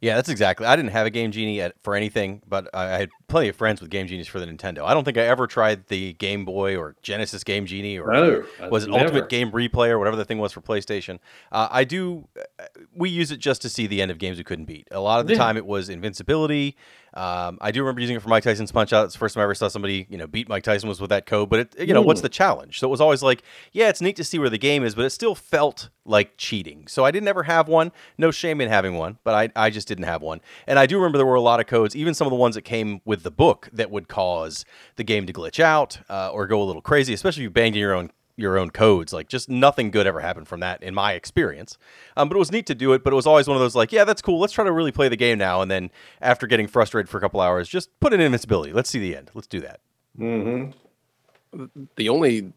[0.00, 0.66] Yeah, that's exactly.
[0.66, 3.80] I didn't have a Game Genie at, for anything, but I had plenty of friends
[3.80, 4.84] with Game Genies for the Nintendo.
[4.84, 8.44] I don't think I ever tried the Game Boy or Genesis Game Genie or no,
[8.68, 9.04] was it never.
[9.04, 11.20] Ultimate Game Replay or whatever the thing was for PlayStation.
[11.50, 12.28] Uh, I do.
[12.38, 12.64] Uh,
[12.94, 14.88] we use it just to see the end of games we couldn't beat.
[14.90, 15.38] A lot of the yeah.
[15.38, 16.76] time, it was invincibility.
[17.14, 19.04] Um, I do remember using it for Mike Tyson's Punch Out.
[19.04, 21.10] It's the first time I ever saw somebody, you know, beat Mike Tyson was with
[21.10, 21.48] that code.
[21.48, 22.80] But it, you know, what's the challenge?
[22.80, 23.42] So it was always like,
[23.72, 26.86] yeah, it's neat to see where the game is, but it still felt like cheating.
[26.88, 27.92] So I didn't ever have one.
[28.18, 30.40] No shame in having one, but I, I just didn't have one.
[30.66, 32.56] And I do remember there were a lot of codes, even some of the ones
[32.56, 34.64] that came with the book, that would cause
[34.96, 37.76] the game to glitch out uh, or go a little crazy, especially if you banged
[37.76, 39.12] in your own your own codes.
[39.12, 41.78] Like just nothing good ever happened from that in my experience.
[42.16, 43.04] Um, but it was neat to do it.
[43.04, 44.38] But it was always one of those like, yeah, that's cool.
[44.38, 45.62] Let's try to really play the game now.
[45.62, 48.72] And then after getting frustrated for a couple hours, just put in invincibility.
[48.72, 49.30] Let's see the end.
[49.34, 49.80] Let's do that.
[50.18, 51.64] Mm-hmm.
[51.96, 52.52] The only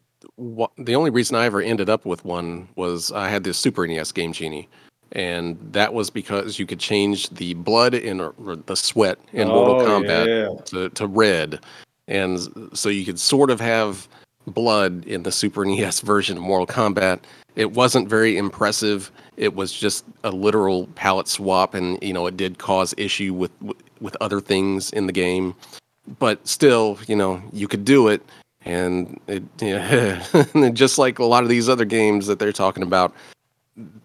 [0.78, 4.11] the only reason I ever ended up with one was I had this Super NES
[4.11, 4.67] Game Genie.
[5.13, 8.34] And that was because you could change the blood in or
[8.65, 10.61] the sweat in oh, Mortal Kombat yeah.
[10.65, 11.63] to, to red.
[12.09, 12.39] And
[12.73, 14.07] so you could sort of have
[14.47, 17.19] blood in the Super NES version of Mortal Kombat.
[17.55, 19.11] It wasn't very impressive.
[19.35, 23.51] It was just a literal palette swap, and you know it did cause issue with
[23.99, 25.55] with other things in the game.
[26.19, 28.21] But still, you know, you could do it,
[28.63, 29.43] and it
[30.73, 33.13] just like a lot of these other games that they're talking about,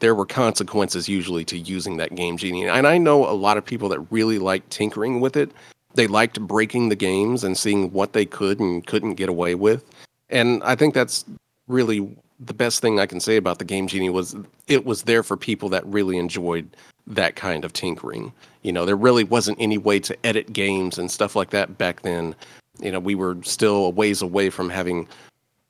[0.00, 2.66] there were consequences usually to using that game genie.
[2.66, 5.52] And I know a lot of people that really like tinkering with it.
[5.94, 9.84] They liked breaking the games and seeing what they could and couldn't get away with
[10.32, 11.24] and I think that's
[11.68, 14.34] really the best thing I can say about the Game Genie was
[14.66, 16.68] it was there for people that really enjoyed
[17.06, 18.32] that kind of tinkering.
[18.62, 22.02] You know, there really wasn't any way to edit games and stuff like that back
[22.02, 22.34] then.
[22.80, 25.06] You know, we were still a ways away from having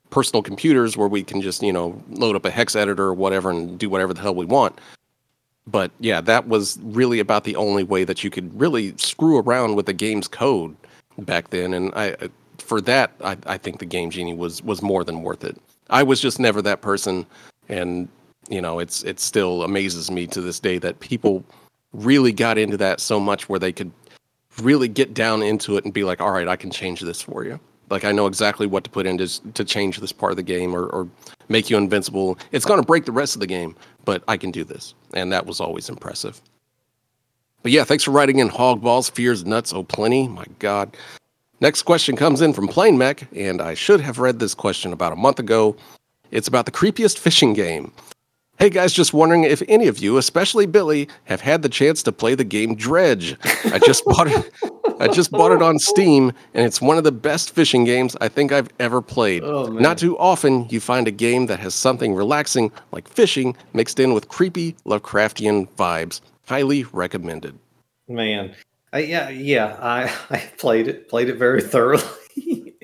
[0.09, 3.49] personal computers where we can just, you know, load up a hex editor or whatever
[3.49, 4.79] and do whatever the hell we want.
[5.65, 9.75] But yeah, that was really about the only way that you could really screw around
[9.75, 10.75] with the game's code
[11.17, 11.73] back then.
[11.73, 12.15] And I,
[12.59, 15.59] for that, I, I think the Game Genie was was more than worth it.
[15.89, 17.25] I was just never that person,
[17.69, 18.07] and
[18.49, 21.43] you know, it's it still amazes me to this day that people
[21.93, 23.91] really got into that so much where they could
[24.61, 27.43] really get down into it and be like, all right, I can change this for
[27.43, 27.59] you.
[27.89, 30.43] Like I know exactly what to put in to, to change this part of the
[30.43, 31.07] game or, or
[31.49, 32.37] make you invincible.
[32.51, 33.75] It's going to break the rest of the game,
[34.05, 34.95] but I can do this.
[35.13, 36.41] And that was always impressive.
[37.61, 40.27] But yeah, thanks for writing in hog balls, fears, nuts, oh plenty.
[40.27, 40.95] My God.
[41.63, 45.13] Next question comes in from Plain Mech, and I should have read this question about
[45.13, 45.77] a month ago.
[46.29, 47.93] It's about the creepiest fishing game.
[48.59, 52.11] Hey guys, just wondering if any of you, especially Billy, have had the chance to
[52.11, 53.37] play the game Dredge.
[53.71, 54.51] I just bought it.
[54.99, 58.27] I just bought it on Steam, and it's one of the best fishing games I
[58.27, 59.45] think I've ever played.
[59.45, 64.01] Oh, Not too often you find a game that has something relaxing like fishing mixed
[64.01, 66.19] in with creepy Lovecraftian vibes.
[66.45, 67.57] Highly recommended.
[68.09, 68.53] Man,
[68.93, 69.77] uh, yeah, yeah.
[69.79, 72.75] I I played it, played it very thoroughly.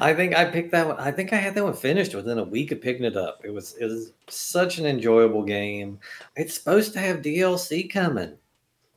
[0.00, 0.96] I think I picked that one.
[0.98, 3.40] I think I had that one finished within a week of picking it up.
[3.44, 5.98] It was it was such an enjoyable game.
[6.36, 8.36] It's supposed to have DLC coming.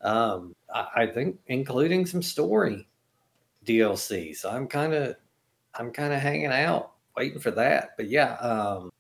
[0.02, 2.88] Um, I, I think including some story
[3.66, 4.36] DLC.
[4.36, 5.16] So I'm kind of
[5.76, 7.92] I'm kind of hanging out, waiting for that.
[7.98, 8.92] But yeah, um,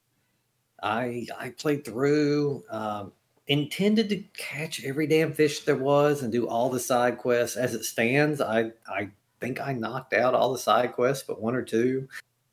[0.82, 2.64] I I played through.
[2.70, 3.12] Um,
[3.48, 7.58] intended to catch every damn fish there was and do all the side quests.
[7.58, 11.56] As it stands, I I think I knocked out all the side quests, but one
[11.56, 12.08] or two.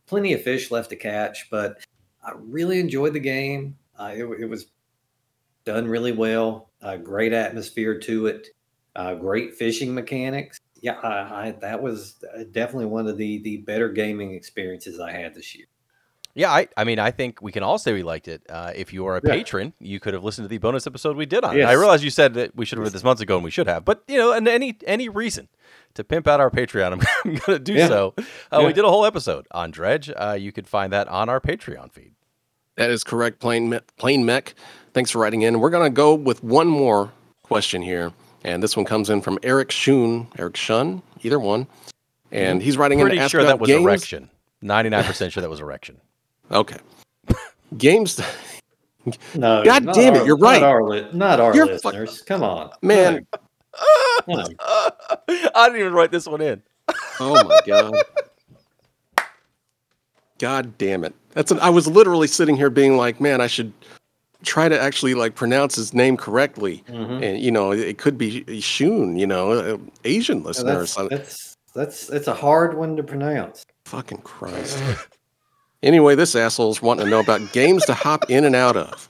[0.07, 1.86] Plenty of fish left to catch, but
[2.24, 3.76] I really enjoyed the game.
[3.99, 4.66] Uh, it, it, was
[5.64, 6.70] done really well.
[6.82, 8.49] Uh, great atmosphere to it.
[8.97, 10.59] Uh, great fishing mechanics.
[10.80, 15.12] Yeah, I, I, that was uh, definitely one of the the better gaming experiences I
[15.12, 15.66] had this year.
[16.35, 18.43] Yeah, I, I mean, I think we can all say we liked it.
[18.49, 19.33] Uh, if you are a Yeah.
[19.33, 21.64] patron, you could have listened to the bonus episode we did on it.
[21.64, 23.66] I realize you said that we should have read this months ago, and we should
[23.66, 23.85] have.
[23.85, 25.49] But you know, and any any reason
[25.95, 27.89] to pimp out our Patreon, I'm, I'm going to do Yeah.
[27.89, 28.14] so.
[28.18, 28.22] Uh,
[28.61, 28.66] Yeah.
[28.68, 30.11] We did a whole episode on Dredge.
[30.16, 32.12] Uh, you could find that on our Patreon feed.
[32.76, 34.55] That is correct, plain Me- plain mech.
[34.95, 35.59] Thanks for writing in.
[35.61, 37.11] We're gonna go with one more
[37.43, 38.12] question here,
[38.45, 41.66] and this one comes in from Eric Shun, Eric Shun, either one,
[42.31, 43.83] and he's writing in Pretty sure that was games.
[43.83, 44.31] erection.
[44.62, 46.01] Ninety nine percent sure that was erection.
[46.51, 46.79] Okay,
[47.79, 48.21] games.
[49.35, 50.61] No, God not damn it, our- you're right.
[50.61, 52.23] Not our, li- not our You're fuck- listeners.
[52.23, 53.27] Come on, Man.
[54.29, 54.37] No.
[54.37, 54.47] No.
[54.61, 56.63] I didn't even write this one in.
[57.23, 57.95] Oh my god.
[60.39, 61.15] God damn it.
[61.33, 63.73] That's an, I was literally sitting here being like, man, I should
[64.43, 66.83] try to actually like pronounce his name correctly.
[66.89, 67.23] Mhm.
[67.23, 70.79] And you know, it, it could be Shun, you know, uh, Asian Yeah, listener or
[70.79, 71.19] that's, something.
[71.19, 73.65] that's that's it's a hard one to pronounce.
[73.85, 74.79] Fucking Christ.
[75.83, 79.09] anyway, this asshole's wanting to know about games to hop in and out of.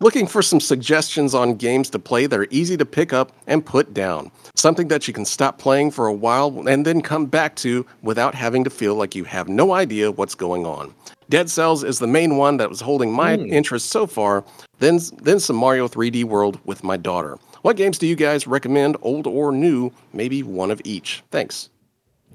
[0.00, 3.64] Looking for some suggestions on games to play that are easy to pick up and
[3.64, 4.32] put down.
[4.56, 8.34] Something that you can stop playing for a while and then come back to without
[8.34, 10.92] having to feel like you have no idea what's going on.
[11.28, 13.44] Dead Cells is the main one that was holding my Hmm.
[13.52, 14.42] interest so far.
[14.80, 17.38] Then, then some Mario 3D World with my daughter.
[17.62, 19.92] What games do you guys recommend, old or new?
[20.12, 21.22] Maybe one of each.
[21.30, 21.68] Thanks.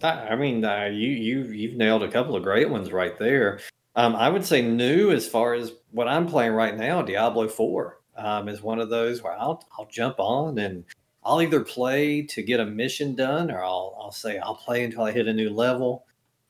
[0.04, 3.60] I, mean, uh, you you you've nailed a couple of great ones right there.
[3.96, 7.02] Um, I would say new as far as what I'm playing right now.
[7.02, 10.84] Diablo Four um, is one of those where I'll I'll jump on and
[11.24, 15.04] I'll either play to get a mission done, or I'll I'll say I'll play until
[15.04, 16.06] I hit a new level.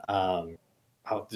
[0.07, 0.57] Um,
[1.05, 1.29] I'll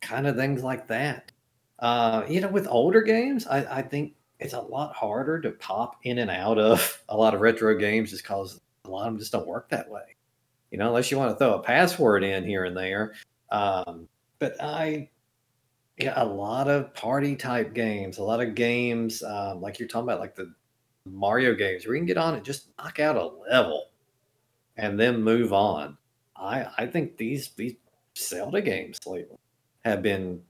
[0.00, 1.32] kind of things like that.
[1.78, 5.96] Uh, you know, with older games, I, I think it's a lot harder to pop
[6.02, 9.18] in and out of a lot of retro games just because a lot of them
[9.18, 10.16] just don't work that way
[10.70, 13.14] you know, unless you want to throw a password in here and there.
[13.50, 14.08] Um,
[14.38, 15.08] but I,
[15.96, 20.08] yeah, a lot of party type games, a lot of games um, like you're talking
[20.08, 20.52] about, like the
[21.06, 23.90] Mario games, where you can get on and just knock out a level
[24.76, 25.96] and then move on.
[26.36, 27.74] I I think these these
[28.16, 29.36] Zelda games lately
[29.84, 30.40] have been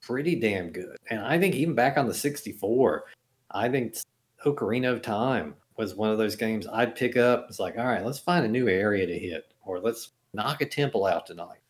[0.00, 3.04] pretty damn good, and I think even back on the 64,
[3.52, 3.96] I think
[4.44, 7.46] Ocarina of Time was one of those games I'd pick up.
[7.48, 10.66] It's like, all right, let's find a new area to hit, or let's knock a
[10.66, 11.60] temple out tonight,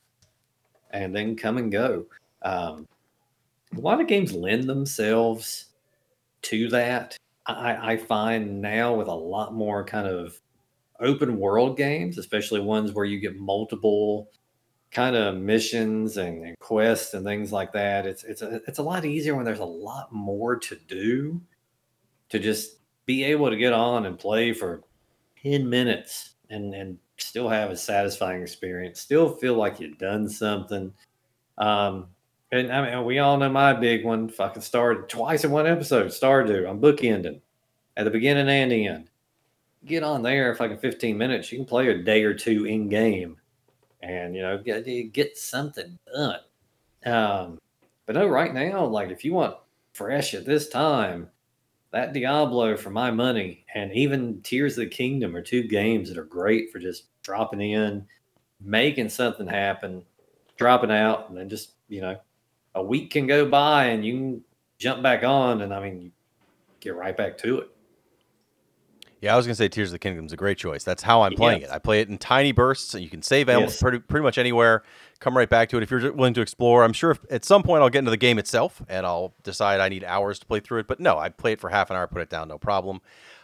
[0.91, 2.07] and then come and go.
[2.43, 2.87] Um,
[3.77, 5.67] a lot of games lend themselves
[6.43, 7.17] to that.
[7.47, 10.41] I, I find now with a lot more kind of
[11.01, 14.31] open world games, especially ones where you get multiple
[14.91, 18.07] kind of missions and, and quests and things like that.
[18.07, 21.41] It's it's a, it's a lot easier when there's a lot more to do
[22.29, 24.83] to just be able to get on and play for
[25.43, 30.93] 10 minutes and and still have a satisfying experience still feel like you've done something.
[31.59, 32.09] Um
[32.53, 36.07] and i mean we all know my big one fucking started twice in one episode
[36.09, 36.69] stardew.
[36.69, 37.41] I'm bookending
[37.97, 39.11] at the beginning and end.
[39.85, 41.51] Get on there if like a 15 minutes.
[41.51, 43.37] You can play a day or two in game
[44.03, 46.41] and you know get, get something done.
[47.05, 47.59] Um
[48.05, 49.57] but no right now like if you want
[49.93, 51.29] fresh at this time
[51.93, 56.19] that Diablo for my money and even Tears of the Kingdom are two games that
[56.19, 58.07] are great for just dropping in,
[58.61, 60.03] making something happen,
[60.57, 62.17] dropping out, and then just, you know,
[62.75, 64.45] a week can go by and you can
[64.79, 66.11] jump back on and I mean you
[66.81, 67.71] get right back to it.
[69.23, 70.85] Yeah, I was gonna say Tears of the Kingdom is a great choice.
[70.85, 71.71] That's how I'm playing Yes.
[71.71, 71.75] it.
[71.75, 73.83] I play it in tiny bursts, and you can save almost Yes.
[73.83, 74.83] pretty pretty much anywhere.
[75.21, 76.85] Come right back to it if you're willing to explore.
[76.85, 79.81] I'm sure if, at some point I'll get into the game itself, and I'll decide
[79.81, 80.87] I need hours to play through it.
[80.87, 83.01] But no, I play it for half an hour, put it down, no problem.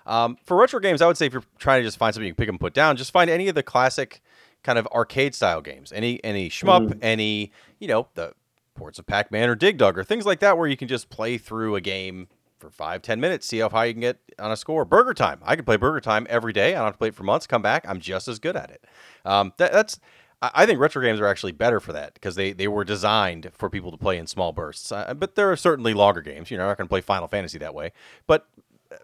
[0.07, 2.35] Um, for retro games, I would say if you're trying to just find something you
[2.35, 4.21] can pick and put down, just find any of the classic
[4.63, 5.91] kind of arcade style games.
[5.93, 8.35] Any any shmup, any you know the
[8.75, 11.39] ports of Pac-Man or Dig Dug or things like that, where you can just play
[11.39, 12.29] through a game
[12.63, 14.87] for five, ten minutes, see how high you can get on a score.
[14.87, 15.41] Burger Time.
[15.43, 16.71] I could play Burger Time every day.
[16.75, 17.47] I don't have to play it for months.
[17.47, 18.85] Come back, I'm just as good at it.
[19.25, 20.01] Um, that, that's.
[20.41, 23.71] I think retro games are actually better for that because they, they were designed for
[23.71, 24.91] people to play in small bursts.
[24.91, 26.51] Uh, but there are certainly longer games.
[26.51, 27.93] You're not going to play Final Fantasy that way.
[28.27, 28.49] But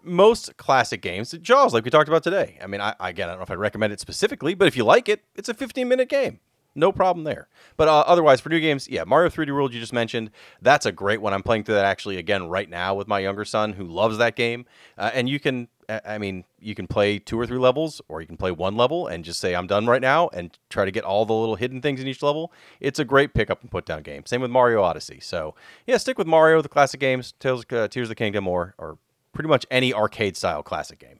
[0.03, 2.57] most classic games, Jaws, like we talked about today.
[2.61, 4.83] I mean, I, again, I don't know if I'd recommend it specifically, but if you
[4.83, 6.39] like it, it's a 15 minute game.
[6.75, 7.47] No problem there.
[7.77, 10.31] But uh, otherwise, for new games, yeah, Mario 3D World you just mentioned,
[10.61, 11.33] that's a great one.
[11.33, 14.35] I'm playing through that actually again right now with my younger son who loves that
[14.35, 14.65] game.
[14.97, 15.67] Uh, and you can,
[16.05, 19.07] I mean, you can play two or three levels, or you can play one level
[19.07, 21.81] and just say I'm done right now and try to get all the little hidden
[21.81, 22.53] things in each level.
[22.79, 24.25] It's a great pick up and put down game.
[24.25, 25.19] Same with Mario Odyssey.
[25.21, 25.55] So
[25.87, 28.99] yeah, stick with Mario, the classic games, Tales, uh, Tears of the Kingdom, or or
[29.33, 31.19] pretty much any arcade style classic game.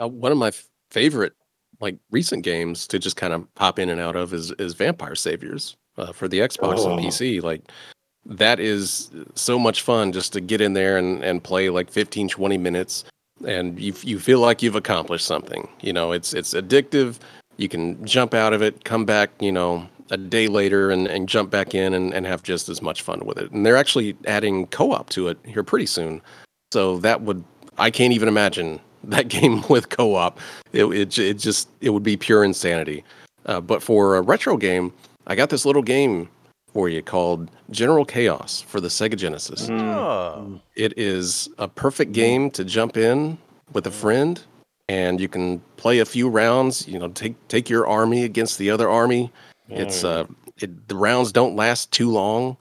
[0.00, 1.32] Uh, one of my f- favorite
[1.80, 5.14] like recent games to just kind of pop in and out of is is Vampire
[5.14, 6.92] Survivors uh, for the Xbox Oh.
[6.96, 7.42] and PC.
[7.42, 7.62] Like
[8.24, 12.28] that is so much fun just to get in there and, and play like 15,
[12.28, 13.04] 20 minutes
[13.46, 15.68] and you you feel like you've accomplished something.
[15.80, 17.18] You know, it's it's addictive.
[17.58, 21.28] You can jump out of it, come back, you know, a day later and, and
[21.28, 23.50] jump back in and, and have just as much fun with it.
[23.50, 26.20] And they're actually adding co-op to it here pretty soon.
[26.72, 27.44] So that would
[27.78, 28.80] I can't even imagine
[29.10, 30.38] that game with co-op.
[30.72, 33.04] It it, it just it would be pure insanity.
[33.46, 34.92] Uh, but for a retro game,
[35.26, 36.28] I got this little game
[36.72, 39.70] for you called General Chaos for the Sega Genesis.
[39.70, 40.60] Oh.
[40.74, 43.38] It is a perfect game to jump in
[43.72, 44.42] with a friend,
[44.88, 46.86] and you can play a few rounds.
[46.86, 49.32] You know, take take your army against the other army.
[49.68, 50.26] It's uh,
[50.58, 52.56] it, the rounds don't last too long.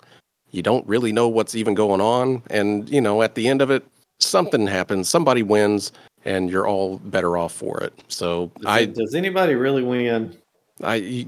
[0.51, 3.69] You don't really know what's even going on, and you know, at the end of
[3.69, 3.85] it,
[4.19, 5.09] something happens.
[5.09, 5.91] Somebody wins,
[6.25, 7.93] and you're all better off for it.
[8.07, 10.35] So Does, I, does anybody really win?
[10.83, 11.25] I,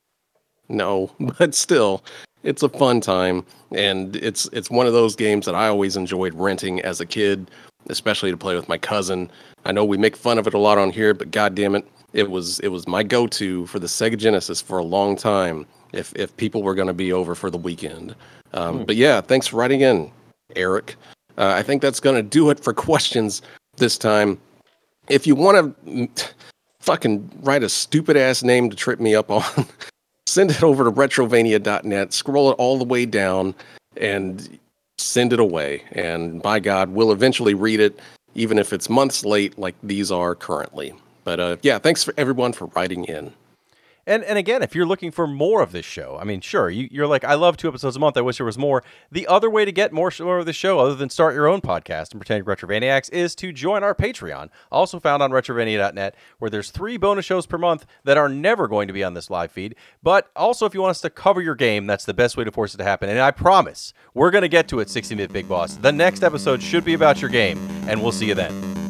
[0.68, 2.02] no, but still,
[2.42, 6.34] it's a fun time, and it's it's one of those games that I always enjoyed
[6.34, 7.50] renting as a kid,
[7.88, 9.30] especially to play with my cousin.
[9.64, 11.86] I know we make fun of it a lot on here, but god damn it,
[12.12, 15.66] it was it was my go-to for the Sega Genesis for a long time.
[15.92, 18.14] If if people were going to be over for the weekend,
[18.54, 20.10] um, but yeah, thanks for writing in,
[20.56, 20.96] Eric.
[21.36, 23.42] Uh, I think that's going to do it for questions
[23.80, 24.38] this time.
[25.08, 26.08] If you want to
[26.78, 29.66] fucking write a stupid ass name to trip me up on,
[30.26, 33.54] send it over to retrovania.net, scroll it all the way down,
[33.96, 34.60] and
[34.98, 35.82] send it away.
[35.92, 37.98] And by God, we'll eventually read it,
[38.36, 40.94] even if it's months late, like these are currently.
[41.24, 43.32] But uh, yeah, thanks for everyone for writing in.
[44.06, 46.88] And and again, if you're looking for more of this show, I mean, sure, you,
[46.90, 48.16] you're like, I love two episodes a month.
[48.16, 48.82] I wish there was more.
[49.10, 51.60] The other way to get more, more of the show, other than start your own
[51.60, 56.70] podcast and pretend Retrovaniacs, is to join our Patreon, also found on retrovania.net, where there's
[56.70, 59.76] three bonus shows per month that are never going to be on this live feed.
[60.02, 62.52] But also, if you want us to cover your game, that's the best way to
[62.52, 63.08] force it to happen.
[63.08, 65.76] And I promise, we're going to get to it, 60 Minute Big Boss.
[65.76, 68.89] The next episode should be about your game, and we'll see you then.